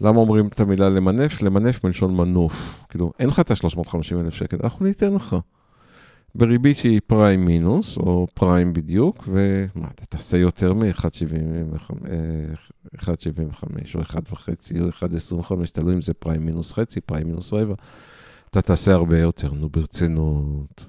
למה 0.00 0.18
אומרים 0.18 0.46
את 0.46 0.60
המילה 0.60 0.88
למנף? 0.90 1.42
למנף 1.42 1.84
מלשון 1.84 2.16
מנוף. 2.16 2.84
כאילו, 2.88 3.12
אין 3.18 3.28
לך 3.28 3.40
את 3.40 3.50
ה-350 3.50 4.20
אלף 4.20 4.34
שקל, 4.34 4.56
אנחנו 4.62 4.86
ניתן 4.86 5.14
לך. 5.14 5.36
בריבית 6.34 6.76
שהיא 6.76 7.00
פריים 7.06 7.44
מינוס, 7.44 7.96
או 7.96 8.26
פריים 8.34 8.72
בדיוק, 8.72 9.28
ומה, 9.28 9.88
אתה 9.94 10.06
תעשה 10.06 10.36
יותר 10.36 10.72
מ-1.75, 10.72 11.92
או 13.94 14.00
1.5, 14.00 14.48
או 14.80 15.40
1.25, 15.40 15.70
תלוי 15.72 15.94
אם 15.94 16.02
זה 16.02 16.14
פריים 16.14 16.46
מינוס 16.46 16.72
חצי, 16.72 17.00
פריים 17.00 17.26
מינוס 17.26 17.52
רבע. 17.52 17.74
אתה 18.50 18.62
תעשה 18.62 18.92
הרבה 18.92 19.18
יותר, 19.18 19.52
נו, 19.52 19.68
ברצינות. 19.68 20.86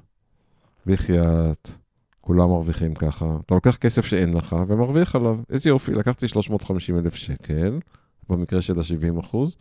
בחייאת, 0.85 1.71
כולם 2.21 2.49
מרוויחים 2.49 2.95
ככה. 2.95 3.37
אתה 3.45 3.55
לוקח 3.55 3.75
כסף 3.75 4.05
שאין 4.05 4.33
לך 4.33 4.55
ומרוויח 4.67 5.15
עליו. 5.15 5.37
איזה 5.49 5.69
יופי, 5.69 5.91
לקחתי 5.91 6.27
350 6.27 6.97
אלף 6.97 7.15
שקל. 7.15 7.79
במקרה 8.29 8.61
של 8.61 8.79
ה-70 8.79 9.19
אחוז. 9.19 9.57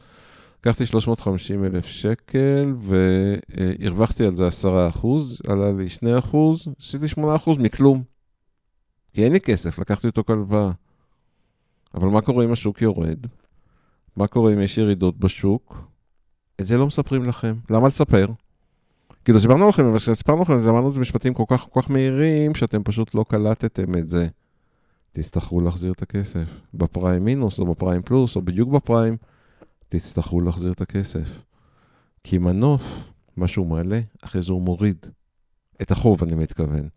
לקחתי 0.61 0.87
350 0.87 1.65
אלף 1.65 1.87
שקל 1.87 2.75
והרווחתי 2.81 4.25
על 4.25 4.37
זה 4.37 4.47
10 4.47 4.89
אחוז, 4.89 5.43
עלה 5.47 5.73
לי 5.73 5.89
2 5.89 6.17
אחוז, 6.17 6.69
עשיתי 6.81 7.09
8 7.09 7.37
אחוז 7.37 7.59
מכלום. 7.59 8.03
כי 9.13 9.25
אין 9.25 9.33
לי 9.33 9.41
כסף, 9.41 9.79
לקחתי 9.79 10.07
אותו 10.07 10.25
כלוואה. 10.25 10.71
אבל 11.95 12.09
מה 12.09 12.21
קורה 12.21 12.45
אם 12.45 12.53
השוק 12.53 12.83
יורד? 12.83 13.27
מה 14.17 14.27
קורה 14.27 14.53
אם 14.53 14.61
יש 14.61 14.79
ירידות 14.79 15.19
בשוק? 15.19 15.89
את 16.61 16.67
זה 16.67 16.79
לא 16.79 16.87
מספרים 16.87 17.25
לכם. 17.25 17.57
למה 17.71 17.89
לספר? 17.89 18.27
כאילו, 19.25 19.41
סיפרנו 19.41 19.69
לכם, 19.69 19.85
אבל 19.85 19.99
כשסיפרנו 19.99 20.43
לכם, 20.43 20.53
אז 20.53 20.69
אמרנו 20.69 20.89
את 20.89 20.95
זה 20.95 21.01
משפטים 21.01 21.35
כל 21.35 21.45
כך 21.49 21.67
כל 21.71 21.83
כך 21.83 21.91
מהירים, 21.91 22.55
שאתם 22.55 22.83
פשוט 22.83 23.15
לא 23.15 23.25
קלטתם 23.29 23.99
את 23.99 24.09
זה. 24.09 24.29
תצטרכו 25.13 25.61
להחזיר 25.61 25.93
את 25.93 26.03
הכסף. 26.03 26.49
בפריים 26.75 27.25
מינוס, 27.25 27.59
או 27.59 27.67
בפריים 27.67 28.03
פלוס, 28.03 28.37
או 28.37 28.43
בדיוק 28.43 28.69
בפריים, 28.69 29.17
תצטרכו 29.89 30.41
להחזיר 30.41 30.73
את 30.73 30.81
הכסף. 30.81 31.43
כי 32.25 32.39
מנוף, 32.39 32.83
מה 33.37 33.49
שהוא 33.49 33.67
מעלה, 33.67 34.01
אחרי 34.23 34.43
זה 34.43 34.53
הוא 34.53 34.63
מוריד. 34.63 35.07
את 35.83 35.91
החוב, 35.91 36.23
אני 36.23 36.35
מתכוון. 36.35 36.89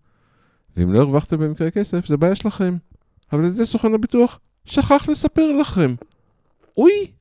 ואם 0.77 0.93
לא 0.93 0.99
הרווחתם 0.99 1.37
במקרה 1.37 1.71
כסף, 1.71 2.05
זה 2.05 2.17
בעיה 2.17 2.35
שלכם. 2.35 2.77
אבל 3.33 3.45
את 3.45 3.55
זה 3.55 3.65
סוכן 3.65 3.93
הביטוח 3.93 4.39
שכח 4.65 5.09
לספר 5.09 5.51
לכם. 5.51 5.95
אוי! 6.77 7.11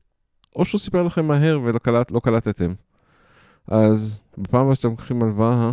או 0.55 0.65
שהוא 0.65 0.79
סיפר 0.79 1.03
לכם 1.03 1.27
מהר 1.27 1.59
ולא 1.63 1.79
קלט, 1.79 2.11
לא 2.11 2.19
קלטתם. 2.19 2.73
אז 3.67 4.23
בפעם 4.37 4.61
הבאה 4.61 4.75
שאתם 4.75 4.89
לוקחים 4.89 5.23
הלוואה, 5.23 5.71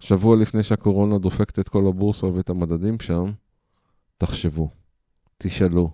שבוע 0.00 0.36
לפני 0.36 0.62
שהקורונה 0.62 1.18
דופקת 1.18 1.58
את 1.58 1.68
כל 1.68 1.86
הבורסה 1.88 2.26
ואת 2.26 2.50
המדדים 2.50 3.00
שם, 3.00 3.32
תחשבו, 4.26 4.70
תשאלו. 5.38 5.90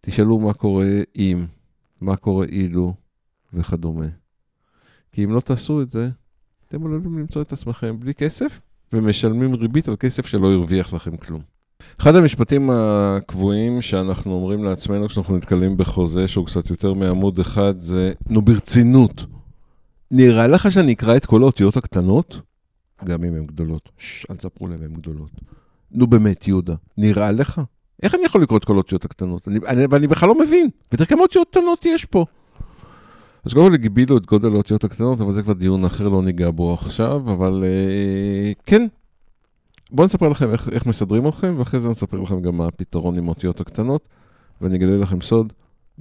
תשאלו 0.00 0.38
מה 0.38 0.54
קורה 0.54 0.86
אם, 1.16 1.46
מה 2.00 2.16
קורה 2.16 2.46
אילו 2.46 2.94
וכדומה. 3.52 4.06
כי 5.12 5.24
אם 5.24 5.34
לא 5.34 5.40
תעשו 5.40 5.82
את 5.82 5.90
זה, 5.90 6.10
אתם 6.68 6.86
עלולים 6.86 7.18
למצוא 7.18 7.42
את 7.42 7.52
עצמכם 7.52 8.00
בלי 8.00 8.14
כסף 8.14 8.60
ומשלמים 8.92 9.54
ריבית 9.54 9.88
על 9.88 9.96
כסף 9.96 10.26
שלא 10.26 10.52
הרוויח 10.52 10.92
לכם 10.92 11.16
כלום. 11.16 11.42
אחד 12.00 12.16
המשפטים 12.16 12.70
הקבועים 12.72 13.82
שאנחנו 13.82 14.34
אומרים 14.34 14.64
לעצמנו 14.64 15.08
כשאנחנו 15.08 15.36
נתקלים 15.36 15.76
בחוזה 15.76 16.28
שהוא 16.28 16.46
קצת 16.46 16.70
יותר 16.70 16.94
מעמוד 16.94 17.38
אחד 17.38 17.80
זה, 17.80 18.12
נו 18.30 18.42
ברצינות, 18.42 19.24
נראה 20.10 20.46
לך 20.46 20.72
שאני 20.72 20.92
אקרא 20.92 21.16
את 21.16 21.26
כל 21.26 21.42
האותיות 21.42 21.76
הקטנות? 21.76 22.40
גם 23.04 23.24
אם 23.24 23.34
הן 23.34 23.46
גדולות. 23.46 23.88
ששש, 23.98 24.26
אל 24.30 24.36
תספרו 24.36 24.68
להם 24.68 24.82
הן 24.82 24.94
גדולות. 24.94 25.30
נו 25.94 26.06
באמת, 26.06 26.48
יהודה, 26.48 26.74
נראה 26.98 27.32
לך? 27.32 27.60
איך 28.02 28.14
אני 28.14 28.24
יכול 28.24 28.42
לקרוא 28.42 28.58
את 28.58 28.64
כל 28.64 28.74
האותיות 28.74 29.04
הקטנות? 29.04 29.48
אני, 29.48 29.58
אני, 29.66 29.86
ואני 29.90 30.06
בכלל 30.06 30.28
לא 30.28 30.38
מבין. 30.38 30.68
ותראה 30.92 31.06
כמה 31.06 31.20
אותיות 31.20 31.48
קטנות 31.50 31.84
יש 31.84 32.04
פה. 32.04 32.24
אז 33.44 33.52
קודם 33.52 33.66
כל 33.68 33.74
הגבילו 33.74 34.16
את 34.16 34.26
גודל 34.26 34.52
האותיות 34.52 34.84
הקטנות, 34.84 35.20
אבל 35.20 35.32
זה 35.32 35.42
כבר 35.42 35.52
דיון 35.52 35.84
אחר, 35.84 36.08
לא 36.08 36.22
ניגע 36.22 36.50
בו 36.50 36.74
עכשיו, 36.74 37.16
אבל 37.32 37.64
אה, 37.64 38.52
כן. 38.66 38.86
בואו 39.90 40.06
נספר 40.06 40.28
לכם 40.28 40.52
איך, 40.52 40.68
איך 40.68 40.86
מסדרים 40.86 41.28
אתכם, 41.28 41.54
ואחרי 41.58 41.80
זה 41.80 41.88
נספר 41.88 42.18
לכם 42.18 42.40
גם 42.40 42.56
מה 42.56 42.66
הפתרון 42.66 43.18
עם 43.18 43.24
האותיות 43.26 43.60
הקטנות, 43.60 44.08
ואני 44.60 44.76
אגלה 44.76 44.96
לכם 44.96 45.20
סוד, 45.20 45.52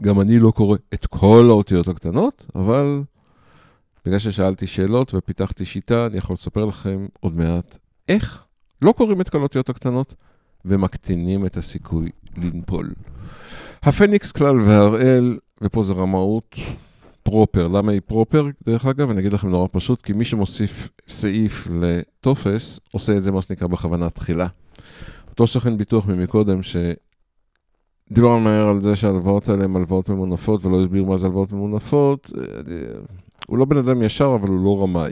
גם 0.02 0.22
אני 0.22 0.40
לא 0.40 0.52
קורא 0.52 0.78
את 0.94 1.06
כל 1.06 1.46
האותיות 1.50 1.88
הקטנות, 1.88 2.46
אבל 2.56 3.04
בגלל 4.06 4.20
ששאלתי 4.20 4.68
שאלות 4.68 5.14
ופיתחתי 5.14 5.66
שיטה, 5.66 6.06
אני 6.06 6.18
יכול 6.18 6.34
לספר 6.34 6.66
לכם 6.66 7.06
עוד 7.20 7.36
מעט 7.36 7.78
איך 8.10 8.44
לא 8.82 8.92
קוראים 8.92 9.22
את 9.22 9.30
כל 9.30 9.38
האותיות 9.38 9.70
הקטנות 9.70 10.16
ומקטינים 10.66 11.46
את 11.46 11.58
הסיכוי 11.58 12.10
לנפול. 12.38 12.94
הפניקס 13.84 14.32
כלל 14.32 14.62
והראל, 14.62 15.40
ופה 15.62 15.84
זה 15.84 15.94
רמאות 15.94 16.56
פרופר. 17.24 17.68
למה 17.68 17.92
היא 17.92 18.02
פרופר? 18.06 18.48
דרך 18.66 18.86
אגב, 18.86 19.10
אני 19.10 19.20
אגיד 19.20 19.34
לכם 19.34 19.50
נורא 19.50 19.68
פשוט, 19.72 20.02
כי 20.02 20.14
מי 20.14 20.26
שמוסיף 20.26 20.90
סעיף 21.08 21.68
לטופס, 21.82 22.80
עושה 22.92 23.18
את 23.18 23.24
זה 23.24 23.32
מה 23.32 23.42
שנקרא 23.42 23.68
בכוונה 23.68 24.10
תחילה. 24.10 24.48
אותו 25.30 25.48
סוכן 25.48 25.78
ביטוח 25.78 26.06
ממקודם, 26.06 26.60
שדיברנו 26.64 28.40
מהר 28.40 28.68
על 28.68 28.82
זה 28.82 28.96
שההלוואות 28.96 29.50
האלה 29.50 29.64
הן 29.64 29.76
הלוואות 29.76 30.10
ממונפות, 30.10 30.66
ולא 30.66 30.82
הסביר 30.82 31.04
מה 31.04 31.18
זה 31.18 31.28
הלוואות 31.28 31.52
ממונפות, 31.52 32.32
הוא 33.48 33.58
לא 33.58 33.66
בן 33.66 33.78
אדם 33.78 34.02
ישר, 34.02 34.38
אבל 34.42 34.50
הוא 34.50 34.66
לא 34.66 34.84
רמאי. 34.84 35.12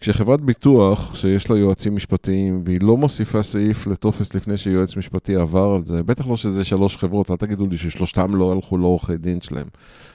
כשחברת 0.00 0.40
ביטוח, 0.40 1.14
שיש 1.14 1.50
לה 1.50 1.58
יועצים 1.58 1.96
משפטיים, 1.96 2.62
והיא 2.64 2.80
לא 2.82 2.96
מוסיפה 2.96 3.42
סעיף 3.42 3.86
לטופס 3.86 4.34
לפני 4.34 4.56
שיועץ 4.56 4.96
משפטי 4.96 5.36
עבר 5.36 5.74
על 5.74 5.84
זה, 5.84 6.02
בטח 6.02 6.26
לא 6.26 6.36
שזה 6.36 6.64
שלוש 6.64 6.96
חברות, 6.96 7.30
אל 7.30 7.36
תגידו 7.36 7.66
לי 7.66 7.78
ששלושתם 7.78 8.34
לא 8.34 8.52
הלכו 8.52 8.78
לעורכי 8.78 9.16
דין 9.16 9.40
שלהם, 9.40 9.66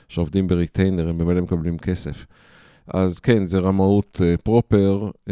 שעובדים 0.08 0.48
ב 0.48 0.54
retainer, 0.54 1.10
הם 1.10 1.17
במילא 1.17 1.41
מקבלים 1.41 1.78
כסף. 1.78 2.26
אז 2.88 3.20
כן, 3.20 3.46
זה 3.46 3.60
רמאות 3.60 4.22
אה, 4.22 4.41
proper, 4.41 5.10
אה, 5.30 5.32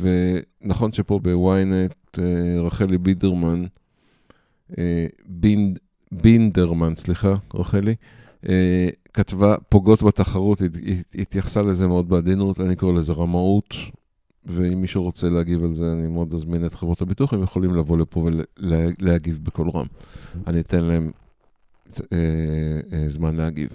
ונכון 0.00 0.92
שפה 0.92 1.18
ב 1.18 1.31
ynet, 1.31 1.94
אה, 2.16 2.20
רחלי 2.62 2.98
בידרמן, 2.98 3.64
אה, 4.70 4.74
בינד, 5.26 5.78
בינדרמן, 6.12 6.94
סליחה, 6.94 7.34
רחלי, 7.54 7.94
אה, 7.94 8.17
כתבה 9.12 9.56
פוגעות 9.68 10.02
בתחרות, 10.02 10.60
היא 10.82 11.02
התייחסה 11.14 11.62
לזה 11.62 11.86
מאוד 11.86 12.08
בעדינות, 12.08 12.60
אני 12.60 12.76
קורא 12.76 12.92
לזה 12.92 13.12
רמאות, 13.12 13.74
ואם 14.46 14.80
מישהו 14.80 15.02
רוצה 15.02 15.28
להגיב 15.28 15.64
על 15.64 15.74
זה, 15.74 15.92
אני 15.92 16.06
מאוד 16.06 16.34
אזמין 16.34 16.66
את 16.66 16.74
חברות 16.74 17.00
הביטוח, 17.00 17.32
הם 17.32 17.42
יכולים 17.42 17.74
לבוא 17.74 17.98
לפה 17.98 18.28
ולהגיב 18.60 19.40
בקול 19.42 19.70
רם. 19.70 19.86
אני 20.46 20.60
אתן 20.60 20.84
להם 20.84 21.10
אה, 22.12 22.18
אה, 22.92 23.08
זמן 23.08 23.36
להגיב. 23.36 23.68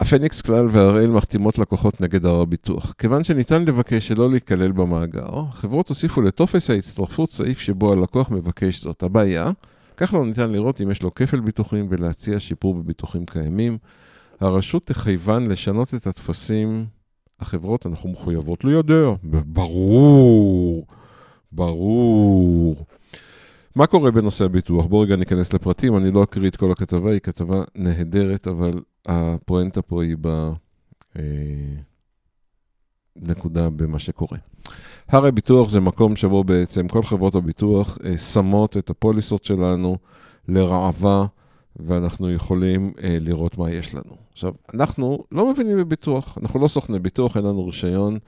הפניקס 0.00 0.40
כלל 0.40 0.66
והראל 0.70 1.10
מחתימות 1.10 1.58
לקוחות 1.58 2.00
נגד 2.00 2.26
הר 2.26 2.40
הביטוח. 2.40 2.94
כיוון 2.98 3.24
שניתן 3.24 3.64
לבקש 3.64 4.08
שלא 4.08 4.30
להיכלל 4.30 4.72
במאגר, 4.72 5.42
חברות 5.52 5.88
הוסיפו 5.88 6.22
לטופס 6.22 6.70
ההצטרפות 6.70 7.32
סעיף 7.32 7.58
שבו 7.58 7.92
הלקוח 7.92 8.30
מבקש 8.30 8.82
זאת. 8.82 9.02
הבעיה, 9.02 9.50
כך 10.00 10.14
לא 10.14 10.26
ניתן 10.26 10.50
לראות 10.50 10.80
אם 10.80 10.90
יש 10.90 11.02
לו 11.02 11.14
כפל 11.14 11.40
ביטוחים 11.40 11.86
ולהציע 11.90 12.40
שיפור 12.40 12.74
בביטוחים 12.74 13.26
קיימים. 13.26 13.78
הרשות 14.40 14.86
תחייבן 14.86 15.46
לשנות 15.46 15.94
את 15.94 16.06
הטפסים. 16.06 16.86
החברות, 17.40 17.86
אנחנו 17.86 18.10
מחויבות 18.10 18.64
לידע. 18.64 19.10
ברור, 19.24 20.86
ברור. 21.52 22.86
מה 23.76 23.86
קורה 23.86 24.10
בנושא 24.10 24.44
הביטוח? 24.44 24.86
בואו 24.86 25.00
רגע 25.00 25.16
ניכנס 25.16 25.52
לפרטים, 25.52 25.96
אני 25.96 26.10
לא 26.10 26.22
אקריא 26.22 26.48
את 26.48 26.56
כל 26.56 26.72
הכתבה, 26.72 27.10
היא 27.10 27.20
כתבה 27.20 27.62
נהדרת, 27.74 28.48
אבל 28.48 28.72
הפואנטה 29.06 29.82
פה 29.82 30.02
היא 30.02 30.16
בנקודה 33.16 33.70
במה 33.70 33.98
שקורה. 33.98 34.38
הר 35.08 35.26
הביטוח 35.26 35.68
זה 35.68 35.80
מקום 35.80 36.16
שבו 36.16 36.44
בעצם 36.44 36.88
כל 36.88 37.02
חברות 37.02 37.34
הביטוח 37.34 37.98
אה, 38.04 38.16
שמות 38.16 38.76
את 38.76 38.90
הפוליסות 38.90 39.44
שלנו 39.44 39.96
לרעבה, 40.48 41.24
ואנחנו 41.76 42.32
יכולים 42.32 42.92
אה, 43.02 43.18
לראות 43.20 43.58
מה 43.58 43.70
יש 43.70 43.94
לנו. 43.94 44.16
עכשיו, 44.32 44.52
אנחנו 44.74 45.24
לא 45.32 45.52
מבינים 45.52 45.78
בביטוח, 45.78 46.38
אנחנו 46.42 46.60
לא 46.60 46.68
סוכני 46.68 46.98
ביטוח, 46.98 47.36
אין 47.36 47.44
לנו 47.44 47.66
רישיון, 47.66 48.18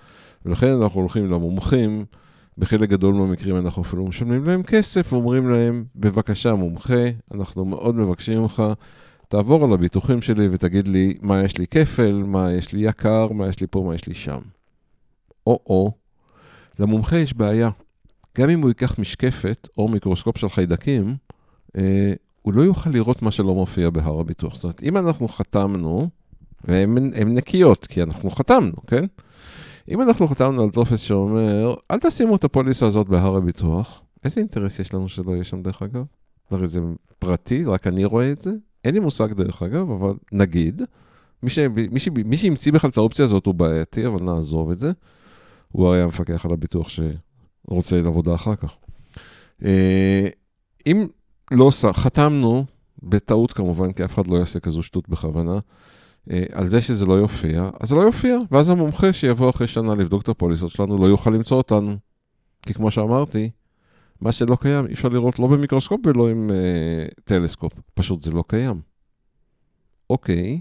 ולכן 0.47 0.83
אנחנו 0.83 1.01
הולכים 1.01 1.31
למומחים. 1.31 2.05
בחלק 2.59 2.89
גדול 2.89 3.15
מהמקרים 3.15 3.57
אנחנו 3.57 3.83
אפילו 3.83 4.07
משלמים 4.07 4.45
להם 4.45 4.63
כסף, 4.63 5.13
ואומרים 5.13 5.51
להם, 5.51 5.85
בבקשה 5.97 6.55
מומחה, 6.55 7.05
אנחנו 7.35 7.65
מאוד 7.65 7.95
מבקשים 7.95 8.43
ממך, 8.43 8.63
תעבור 9.29 9.65
על 9.65 9.73
הביטוחים 9.73 10.23
שלי 10.23 10.49
ותגיד 10.53 10.89
לי 10.89 11.19
מה 11.23 11.45
יש 11.45 11.59
לי 11.59 11.67
כפל, 11.67 12.23
מה 12.27 12.53
יש 12.53 12.73
לי 12.73 12.89
יקר, 12.89 13.29
מה 13.33 13.49
יש 13.49 13.61
לי 13.61 13.67
פה, 13.71 13.85
מה 13.87 13.95
יש 13.95 14.07
לי 14.09 14.15
שם. 14.15 14.41
או-או, 15.47 15.93
למומחה 16.81 17.17
יש 17.17 17.35
בעיה. 17.35 17.71
גם 18.39 18.51
אם 18.51 18.61
הוא 18.61 18.69
ייקח 18.69 18.99
משקפת 18.99 19.69
או 19.79 19.89
מיקרוסקופ 19.89 20.39
של 20.39 20.49
חיידקים, 20.49 21.17
אה, 21.77 22.13
הוא 22.43 22.55
לא 22.55 22.63
יוכל 22.63 22.91
לראות 22.91 23.23
מה 23.23 23.31
שלא 23.31 23.55
מופיע 23.55 23.91
בהר 23.91 24.21
הביטוח. 24.21 24.55
זאת 24.55 24.65
אומרת, 24.65 24.83
אם 24.83 24.97
אנחנו 24.97 25.29
חתמנו, 25.29 26.09
והן 26.65 27.35
נקיות, 27.35 27.87
כי 27.87 28.03
אנחנו 28.03 28.31
חתמנו, 28.31 28.87
כן? 28.87 29.05
אם 29.89 30.03
אנחנו 30.03 30.29
חתמנו 30.29 30.63
על 30.63 30.71
טופס 30.71 31.01
שאומר, 31.01 31.75
אל 31.91 31.99
תשימו 31.99 32.37
את 32.37 32.45
הפוליסה 32.45 32.87
הזאת 32.87 33.09
בהר 33.09 33.37
הביטוח, 33.37 34.03
איזה 34.25 34.41
אינטרס 34.41 34.79
יש 34.79 34.95
לנו 34.95 35.09
שלא 35.09 35.33
יהיה 35.33 35.45
שם 35.45 35.63
דרך 35.63 35.83
אגב? 35.83 36.05
הרי 36.51 36.67
זה 36.67 36.81
פרטי, 37.19 37.65
רק 37.65 37.87
אני 37.87 38.05
רואה 38.05 38.33
את 38.33 38.43
זה. 38.43 38.53
אין 38.85 38.95
לי 38.95 39.01
מושג 39.01 39.33
דרך 39.33 39.63
אגב, 39.63 39.91
אבל 39.91 40.13
נגיד, 40.33 40.83
מי, 41.43 42.37
שהמציא 42.37 42.73
בכלל 42.73 42.91
את 42.91 42.97
האופציה 42.97 43.25
הזאת 43.25 43.47
הוא 43.47 43.55
בעייתי, 43.55 44.07
אבל 44.07 44.23
נעזוב 44.23 44.71
את 44.71 44.81
זה. 44.81 44.93
הוא 45.73 45.93
היה 45.93 46.05
המפקח 46.05 46.45
על 46.47 46.53
הביטוח 46.53 46.89
שרוצה 46.89 48.03
לעבודה 48.03 48.35
אחר 48.35 48.57
כך. 48.57 48.77
אה, 49.65 50.29
אם 50.87 51.07
לא 51.51 51.71
חתמנו, 51.93 52.65
בטעות 53.03 53.53
כמובן, 53.53 53.93
כי 53.93 54.05
אף 54.05 54.15
אחד 54.15 54.27
לא 54.27 54.37
יעשה 54.37 54.61
כזו 54.61 54.83
שטות 54.83 55.09
בכוונה, 55.09 55.59
אה, 56.31 56.43
על 56.53 56.69
זה 56.69 56.83
שזה 56.83 57.07
לא 57.07 57.15
יופיע, 57.15 57.71
אז 57.81 57.89
זה 57.89 57.95
לא 57.95 58.01
יופיע, 58.01 58.39
ואז 58.51 58.69
המומחה 58.69 59.13
שיבוא 59.13 59.51
אחרי 59.51 59.67
שנה 59.67 59.95
לבדוק 59.95 60.23
את 60.23 60.29
הפוליסות 60.29 60.71
שלנו 60.71 60.99
לא 60.99 61.07
יוכל 61.07 61.31
למצוא 61.31 61.57
אותנו. 61.57 61.97
כי 62.63 62.75
כמו 62.75 62.91
שאמרתי, 62.91 63.51
מה 64.21 64.33
שלא 64.33 64.57
קיים 64.61 64.87
אי 64.87 64.93
אפשר 64.93 65.09
לראות 65.09 65.39
לא 65.39 65.47
במיקרוסקופ 65.47 66.01
ולא 66.07 66.31
עם 66.31 66.51
אה, 66.51 67.07
טלסקופ, 67.25 67.73
פשוט 67.95 68.23
זה 68.23 68.33
לא 68.33 68.45
קיים. 68.49 68.81
אוקיי, 70.11 70.61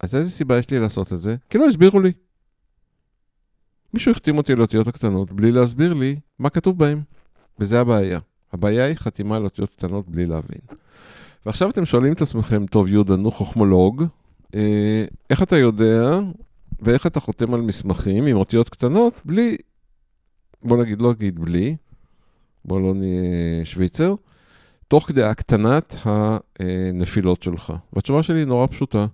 אז 0.00 0.14
איזה 0.14 0.30
סיבה 0.30 0.58
יש 0.58 0.70
לי 0.70 0.78
לעשות 0.80 1.12
את 1.12 1.18
זה? 1.18 1.36
כי 1.50 1.58
לא 1.58 1.66
הסבירו 1.68 2.00
לי. 2.00 2.12
מישהו 3.96 4.12
החתים 4.12 4.38
אותי 4.38 4.52
על 4.52 4.58
האותיות 4.58 4.88
הקטנות 4.88 5.32
בלי 5.32 5.52
להסביר 5.52 5.94
לי 5.94 6.16
מה 6.38 6.50
כתוב 6.50 6.78
בהם, 6.78 7.00
וזה 7.58 7.80
הבעיה. 7.80 8.18
הבעיה 8.52 8.84
היא 8.84 8.96
חתימה 8.96 9.36
על 9.36 9.44
אותיות 9.44 9.70
קטנות 9.70 10.08
בלי 10.08 10.26
להבין. 10.26 10.58
ועכשיו 11.46 11.70
אתם 11.70 11.84
שואלים 11.84 12.12
את 12.12 12.22
עצמכם, 12.22 12.66
טוב, 12.66 12.88
יהודה, 12.88 13.16
נו 13.16 13.30
חוכמולוג, 13.30 14.04
אה, 14.54 15.04
איך 15.30 15.42
אתה 15.42 15.56
יודע 15.56 16.18
ואיך 16.80 17.06
אתה 17.06 17.20
חותם 17.20 17.54
על 17.54 17.60
מסמכים 17.60 18.26
עם 18.26 18.36
אותיות 18.36 18.68
קטנות 18.68 19.20
בלי, 19.24 19.56
בוא 20.62 20.76
נגיד, 20.76 21.02
לא 21.02 21.10
נגיד 21.12 21.40
בלי, 21.40 21.76
בוא 22.64 22.80
לא 22.80 22.94
נהיה 22.94 23.64
שוויצר, 23.64 24.14
תוך 24.88 25.08
כדי 25.08 25.22
הקטנת 25.22 25.96
הנפילות 26.04 27.42
שלך. 27.42 27.72
והתשובה 27.92 28.22
שלי 28.22 28.38
היא 28.38 28.46
נורא 28.46 28.66
פשוטה. 28.66 29.06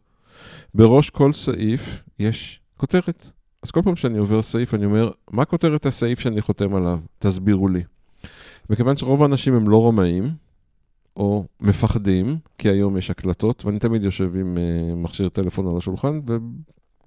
בראש 0.75 1.11
כל 1.11 1.33
סעיף 1.33 2.03
יש 2.18 2.61
כותרת. 2.77 3.31
אז 3.62 3.70
כל 3.70 3.83
פעם 3.83 3.96
שאני 3.96 4.18
עובר 4.18 4.42
סעיף, 4.42 4.75
אני 4.75 4.85
אומר, 4.85 5.11
מה 5.31 5.44
כותרת 5.44 5.87
הסעיף 5.87 6.20
שאני 6.20 6.40
חותם 6.40 6.75
עליו? 6.75 6.98
תסבירו 7.18 7.68
לי. 7.68 7.83
מכיוון 8.70 8.96
שרוב 8.96 9.22
האנשים 9.22 9.55
הם 9.55 9.68
לא 9.68 9.88
רמאים, 9.88 10.31
או 11.16 11.44
מפחדים, 11.61 12.37
כי 12.59 12.68
היום 12.68 12.96
יש 12.96 13.11
הקלטות, 13.11 13.64
ואני 13.64 13.79
תמיד 13.79 14.03
יושב 14.03 14.37
עם 14.37 14.57
uh, 14.57 14.94
מכשיר 14.96 15.29
טלפון 15.29 15.66
על 15.68 15.77
השולחן, 15.77 16.20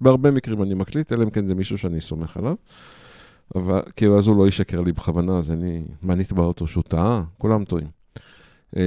ובהרבה 0.00 0.30
מקרים 0.30 0.62
אני 0.62 0.74
מקליט, 0.74 1.12
אלא 1.12 1.22
אם 1.24 1.30
כן 1.30 1.46
זה 1.46 1.54
מישהו 1.54 1.78
שאני 1.78 2.00
סומך 2.00 2.36
עליו. 2.36 2.54
אבל, 3.54 3.82
כי 3.96 4.06
אז 4.06 4.26
הוא 4.26 4.36
לא 4.36 4.48
ישקר 4.48 4.80
לי 4.80 4.92
בכוונה, 4.92 5.38
אז 5.38 5.52
אני, 5.52 5.84
מה 6.02 6.14
נתבע 6.14 6.42
אותו 6.42 6.66
שהוא 6.66 6.84
טעה? 6.88 7.22
כולם 7.38 7.64
טועים. 7.64 7.86
Uh, 8.74 8.78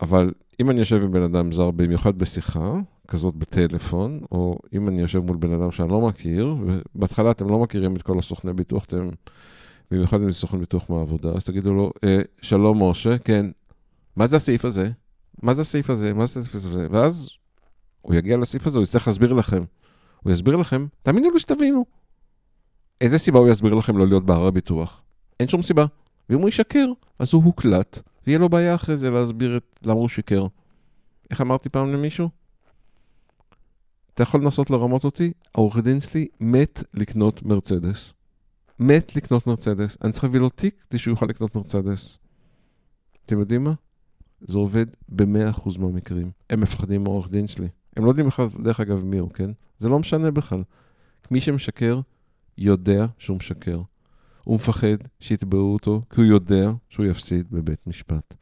אבל 0.00 0.32
אם 0.60 0.70
אני 0.70 0.78
יושב 0.78 1.02
עם 1.02 1.12
בן 1.12 1.22
אדם 1.22 1.52
זר, 1.52 1.70
במיוחד 1.70 2.18
בשיחה, 2.18 2.74
כזאת 3.08 3.34
בטלפון, 3.34 4.20
או 4.32 4.58
אם 4.72 4.88
אני 4.88 5.00
יושב 5.00 5.18
מול 5.18 5.36
בן 5.36 5.52
אדם 5.52 5.72
שאני 5.72 5.88
לא 5.88 6.00
מכיר, 6.00 6.56
ובהתחלה 6.94 7.30
אתם 7.30 7.48
לא 7.48 7.58
מכירים 7.58 7.96
את 7.96 8.02
כל 8.02 8.18
הסוכני 8.18 8.52
ביטוח, 8.52 8.84
אתם, 8.84 9.08
במיוחד 9.90 10.22
אם 10.22 10.30
זה 10.30 10.38
סוכן 10.38 10.60
ביטוח 10.60 10.90
מהעבודה, 10.90 11.30
אז 11.30 11.44
תגידו 11.44 11.74
לו, 11.74 11.92
אה, 12.04 12.20
שלום 12.42 12.82
משה, 12.82 13.18
כן, 13.18 13.46
מה 14.16 14.26
זה 14.26 14.36
הסעיף 14.36 14.64
הזה? 14.64 14.90
מה 15.42 15.54
זה 15.54 15.62
הסעיף 15.62 15.90
הזה? 15.90 16.14
מה 16.14 16.26
זה 16.26 16.40
הסעיף 16.40 16.54
הזה? 16.54 16.86
ואז 16.90 17.30
הוא 18.02 18.14
יגיע 18.14 18.36
לסעיף 18.36 18.66
הזה, 18.66 18.78
הוא 18.78 18.82
יצטרך 18.82 19.08
להסביר 19.08 19.32
לכם. 19.32 19.62
הוא 20.22 20.32
יסביר 20.32 20.56
לכם, 20.56 20.86
תאמינו 21.02 21.30
לי 21.30 21.40
שתבינו. 21.40 21.84
איזה 23.00 23.18
סיבה 23.18 23.38
הוא 23.38 23.48
יסביר 23.48 23.74
לכם 23.74 23.96
לא 23.96 24.06
להיות 24.06 24.26
בהר 24.26 24.46
הביטוח? 24.46 25.02
אין 25.40 25.48
שום 25.48 25.62
סיבה. 25.62 25.86
ואם 26.28 26.38
הוא 26.38 26.48
ישקר, 26.48 26.86
אז 27.18 27.32
הוא 27.32 27.44
הוקלט, 27.44 27.98
ויהיה 28.26 28.38
לו 28.38 28.48
בעיה 28.48 28.74
אחרי 28.74 28.96
זה 28.96 29.10
להסביר 29.10 29.56
את 29.56 29.80
למה 29.82 30.00
הוא 30.00 30.08
שיקר. 30.08 30.46
איך 31.30 31.40
אמרתי 31.40 31.68
פעם 31.68 31.92
למישהו? 31.92 32.28
אתה 34.14 34.22
יכול 34.22 34.42
לנסות 34.42 34.70
לרמות 34.70 35.04
אותי? 35.04 35.32
העורך 35.54 35.78
דין 35.78 36.00
שלי 36.00 36.26
מת 36.40 36.84
לקנות 36.94 37.42
מרצדס. 37.42 38.12
מת 38.78 39.16
לקנות 39.16 39.46
מרצדס. 39.46 39.96
אני 40.04 40.12
צריך 40.12 40.24
להביא 40.24 40.40
לו 40.40 40.48
תיק 40.48 40.84
כדי 40.88 40.98
שהוא 40.98 41.12
יוכל 41.12 41.26
לקנות 41.26 41.54
מרצדס. 41.54 42.18
אתם 43.26 43.40
יודעים 43.40 43.64
מה? 43.64 43.72
זה 44.40 44.58
עובד 44.58 44.86
ב-100% 45.08 45.78
מהמקרים. 45.78 46.30
הם 46.50 46.60
מפחדים 46.60 47.04
מהעורך 47.04 47.30
דין 47.30 47.46
שלי. 47.46 47.68
הם 47.96 48.04
לא 48.04 48.10
יודעים 48.10 48.26
בכלל, 48.26 48.48
דרך 48.62 48.80
אגב, 48.80 49.04
מי 49.04 49.18
הוא, 49.18 49.30
כן? 49.30 49.50
זה 49.78 49.88
לא 49.88 49.98
משנה 49.98 50.30
בכלל. 50.30 50.62
מי 51.30 51.40
שמשקר, 51.40 52.00
יודע 52.58 53.06
שהוא 53.18 53.36
משקר. 53.36 53.80
הוא 54.44 54.54
מפחד 54.54 54.96
שיתבעו 55.20 55.72
אותו, 55.72 56.02
כי 56.10 56.20
הוא 56.20 56.24
יודע 56.24 56.70
שהוא 56.88 57.06
יפסיד 57.06 57.46
בבית 57.50 57.86
משפט. 57.86 58.34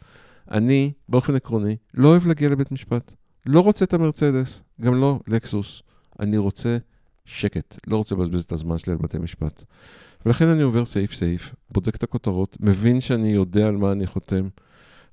אני, 0.51 0.93
באופן 1.09 1.35
עקרוני, 1.35 1.77
לא 1.95 2.09
אוהב 2.09 2.27
להגיע 2.27 2.49
לבית 2.49 2.73
משפט. 2.73 3.15
לא 3.47 3.61
רוצה 3.61 3.85
את 3.85 3.95
המרצדס, 3.95 4.63
גם 4.81 5.01
לא 5.01 5.21
לקסוס. 5.27 5.83
אני 6.21 6.37
רוצה 6.37 6.79
שקט, 7.25 7.79
לא 7.87 7.97
רוצה 7.97 8.15
לבזבז 8.15 8.43
את 8.43 8.53
הזמן 8.53 8.79
שלי 8.79 8.93
על 8.93 8.99
בתי 8.99 9.19
משפט. 9.19 9.65
ולכן 10.27 10.49
אני 10.49 10.63
עובר 10.63 10.85
סעיף-סעיף, 10.85 11.55
בודק 11.71 11.97
את 11.97 12.03
הכותרות, 12.03 12.57
מבין 12.61 13.01
שאני 13.01 13.29
יודע 13.29 13.67
על 13.67 13.77
מה 13.77 13.93
אני 13.93 14.07
חותם. 14.07 14.49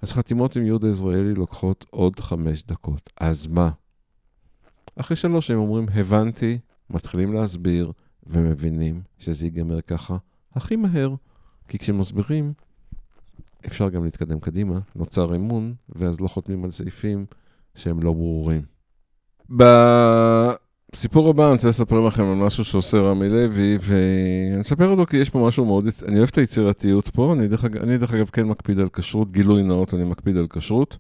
אז 0.02 0.14
חתימות 0.14 0.56
עם 0.56 0.66
יהודה 0.66 0.88
יזרעאלי 0.88 1.34
לוקחות 1.34 1.86
עוד 1.90 2.20
חמש 2.20 2.64
דקות. 2.64 3.14
אז 3.20 3.48
מה? 3.48 3.70
אחרי 4.96 5.18
שלוש 5.18 5.52
הם 5.52 5.58
אומרים, 5.58 5.86
הבנתי, 5.94 6.60
מתחילים 6.90 7.34
להסביר, 7.34 7.92
ומבינים 8.28 9.02
שזה 9.18 9.46
ייגמר 9.46 9.82
ככה 9.82 10.18
הכי 10.54 10.76
מהר. 10.76 11.16
כי 11.68 11.78
כשמסבירים, 11.78 12.54
אפשר 13.66 13.90
גם 13.90 14.04
להתקדם 14.04 14.40
קדימה, 14.40 14.80
נוצר 14.96 15.36
אמון, 15.36 15.74
ואז 15.90 16.22
לא 16.22 16.28
חותמים 16.28 16.64
על 16.64 16.72
סעיפים 16.72 17.26
שהם 17.78 18.04
לא 18.04 18.14
ברורים. 18.14 18.62
בסיפור 19.50 21.30
הבא 21.30 21.46
אני 21.46 21.54
רוצה 21.54 21.68
לספר 21.68 22.00
לכם 22.00 22.24
על 22.24 22.36
משהו 22.36 22.64
שעושה 22.64 22.98
רמי 22.98 23.30
לוי, 23.30 23.78
ואני 23.82 24.62
אספר 24.62 24.88
אותו 24.88 25.06
כי 25.06 25.18
יש 25.18 25.30
פה 25.30 25.48
משהו 25.48 25.66
מאוד, 25.66 25.88
אני 26.08 26.18
אוהב 26.18 26.30
את 26.32 26.38
היצירתיות 26.38 27.10
פה, 27.10 27.34
אני 27.34 27.48
דרך, 27.48 27.66
אני 27.66 27.98
דרך 27.98 28.14
אגב 28.14 28.30
כן 28.30 28.44
מקפיד 28.44 28.80
על 28.80 28.90
כשרות, 28.94 29.32
גילוי 29.32 29.64
נאות 29.64 29.94
אני 29.94 30.04
מקפיד 30.04 30.38
על 30.38 30.48
כשרות, 30.50 30.98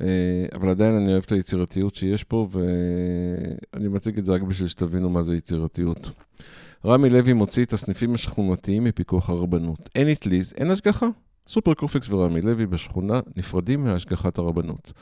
אה, 0.00 0.06
אבל 0.54 0.68
עדיין 0.68 0.94
אני 0.94 1.12
אוהב 1.12 1.22
את 1.26 1.32
היצירתיות 1.32 1.94
שיש 1.94 2.24
פה, 2.24 2.48
ואני 2.52 3.88
מציג 3.88 4.18
את 4.18 4.24
זה 4.24 4.32
רק 4.32 4.42
בשביל 4.42 4.68
שתבינו 4.68 5.10
מה 5.10 5.22
זה 5.22 5.36
יצירתיות. 5.36 6.10
רמי 6.84 7.10
לוי 7.10 7.32
מוציא 7.32 7.64
את 7.64 7.72
הסניפים 7.72 8.14
השכונתיים 8.14 8.84
מפיקוח 8.84 9.30
הרבנות. 9.30 9.90
אין 9.94 10.08
אטליז, 10.12 10.54
אין 10.56 10.70
השגחה. 10.70 11.08
סופר 11.48 11.74
קופקס 11.74 12.08
ורמי 12.08 12.40
לוי 12.40 12.66
בשכונה 12.66 13.20
נפרדים 13.36 13.84
מהשגחת 13.84 14.38
הרבנות. 14.38 14.92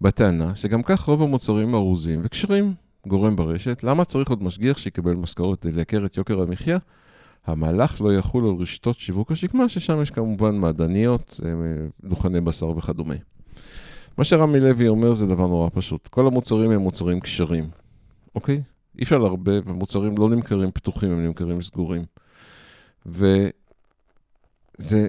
בטענה 0.00 0.54
שגם 0.54 0.82
כך 0.82 1.00
רוב 1.00 1.22
המוצרים 1.22 1.74
ארוזים 1.74 2.20
וכשרים. 2.24 2.74
גורם 3.06 3.36
ברשת, 3.36 3.82
למה 3.82 4.04
צריך 4.04 4.30
עוד 4.30 4.42
משגיח 4.42 4.78
שיקבל 4.78 5.14
משכורת 5.14 5.60
כדי 5.60 5.72
לייקר 5.72 6.06
את 6.06 6.16
יוקר 6.16 6.42
המחיה? 6.42 6.78
המהלך 7.46 8.00
לא 8.00 8.14
יחול 8.14 8.44
על 8.44 8.54
רשתות 8.58 8.98
שיווק 8.98 9.32
השקמה, 9.32 9.68
ששם 9.68 10.02
יש 10.02 10.10
כמובן 10.10 10.56
מעדניות, 10.56 11.40
אה, 11.44 11.50
דוכני 12.04 12.40
בשר 12.40 12.68
וכדומה. 12.68 13.14
מה 14.18 14.24
שרמי 14.24 14.60
לוי 14.60 14.88
אומר 14.88 15.14
זה 15.14 15.26
דבר 15.26 15.46
נורא 15.46 15.68
פשוט. 15.74 16.06
כל 16.06 16.26
המוצרים 16.26 16.70
הם 16.70 16.80
מוצרים 16.80 17.20
כשרים, 17.20 17.64
אוקיי? 18.34 18.62
אי 18.98 19.02
אפשר 19.02 19.18
לערבב, 19.18 19.68
המוצרים 19.68 20.14
לא 20.18 20.30
נמכרים 20.30 20.70
פתוחים, 20.70 21.10
הם 21.10 21.26
נמכרים 21.26 21.62
סגורים. 21.62 22.04
וזה 23.06 25.08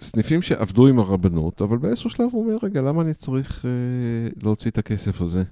סניפים 0.00 0.42
שעבדו 0.42 0.86
עם 0.86 0.98
הרבנות, 0.98 1.62
אבל 1.62 1.78
באיזשהו 1.78 2.10
שלב 2.10 2.28
הוא 2.32 2.44
אומר, 2.44 2.56
רגע, 2.62 2.80
למה 2.80 3.02
אני 3.02 3.14
צריך 3.14 3.64
אה, 3.64 3.70
להוציא 4.42 4.70
את 4.70 4.78
הכסף 4.78 5.20
הזה? 5.20 5.42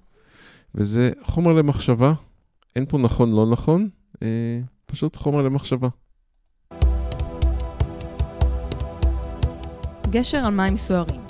וזה 0.74 1.10
חומר 1.22 1.52
למחשבה, 1.52 2.12
אין 2.76 2.86
פה 2.86 2.98
נכון, 2.98 3.32
לא 3.32 3.46
נכון, 3.46 3.88
אה, 4.22 4.60
פשוט 4.86 5.16
חומר 5.16 5.42
למחשבה. 5.42 5.88
גשר 10.10 10.38
על 10.38 10.54
מים 10.54 10.76
סוערים. 10.76 11.20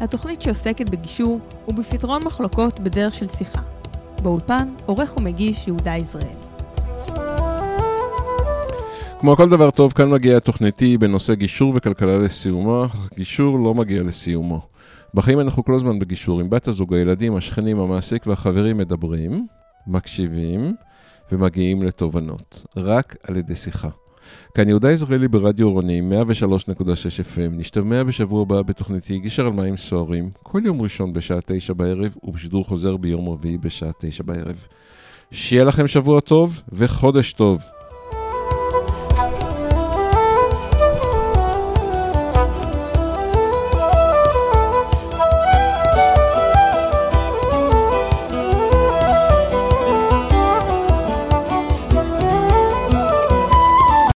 התוכנית 0.00 0.42
שעוסקת 0.42 0.90
בגישור 0.90 1.40
ובפתרון 1.68 2.24
מחלוקות 2.24 2.80
בדרך 2.80 3.14
של 3.14 3.28
שיחה. 3.28 3.62
באולפן, 4.22 4.74
עורך 4.86 5.16
ומגיש 5.16 5.66
יהודה 5.66 5.96
יזרעאלי. 5.96 6.49
כמו 9.20 9.36
כל 9.36 9.48
דבר 9.48 9.70
טוב, 9.70 9.92
כאן 9.92 10.10
מגיעה 10.10 10.40
תוכניתי 10.40 10.98
בנושא 10.98 11.34
גישור 11.34 11.72
וכלכלה 11.76 12.18
לסיומה, 12.18 12.86
אך 12.86 13.10
גישור 13.16 13.58
לא 13.58 13.74
מגיע 13.74 14.02
לסיומו. 14.02 14.60
בחיים 15.14 15.40
אנחנו 15.40 15.64
כל 15.64 15.74
הזמן 15.74 15.98
בגישור, 15.98 16.40
עם 16.40 16.50
בת 16.50 16.68
הזוג, 16.68 16.94
הילדים, 16.94 17.36
השכנים, 17.36 17.80
המעסיק 17.80 18.26
והחברים 18.26 18.78
מדברים, 18.78 19.46
מקשיבים 19.86 20.74
ומגיעים 21.32 21.82
לתובנות, 21.82 22.66
רק 22.76 23.16
על 23.22 23.36
ידי 23.36 23.54
שיחה. 23.54 23.88
כאן 24.54 24.68
יהודה 24.68 24.92
יזרעאלי 24.92 25.28
ברדיו 25.28 25.66
עירוני 25.66 26.00
103.6 26.00 26.80
FM, 26.82 27.50
נשתמע 27.50 28.02
בשבוע 28.02 28.42
הבא 28.42 28.62
בתוכניתי 28.62 29.18
גישר 29.18 29.46
על 29.46 29.52
מים 29.52 29.76
סוערים, 29.76 30.30
כל 30.42 30.62
יום 30.64 30.82
ראשון 30.82 31.12
בשעה 31.12 31.38
תשע 31.46 31.72
בערב 31.72 32.16
ובשידור 32.22 32.64
חוזר 32.64 32.96
ביום 32.96 33.28
רביעי 33.28 33.58
בשעה 33.58 33.90
תשע 33.98 34.22
בערב. 34.22 34.64
שיהיה 35.30 35.64
לכם 35.64 35.88
שבוע 35.88 36.20
טוב 36.20 36.62
וחודש 36.72 37.32
טוב. 37.32 37.62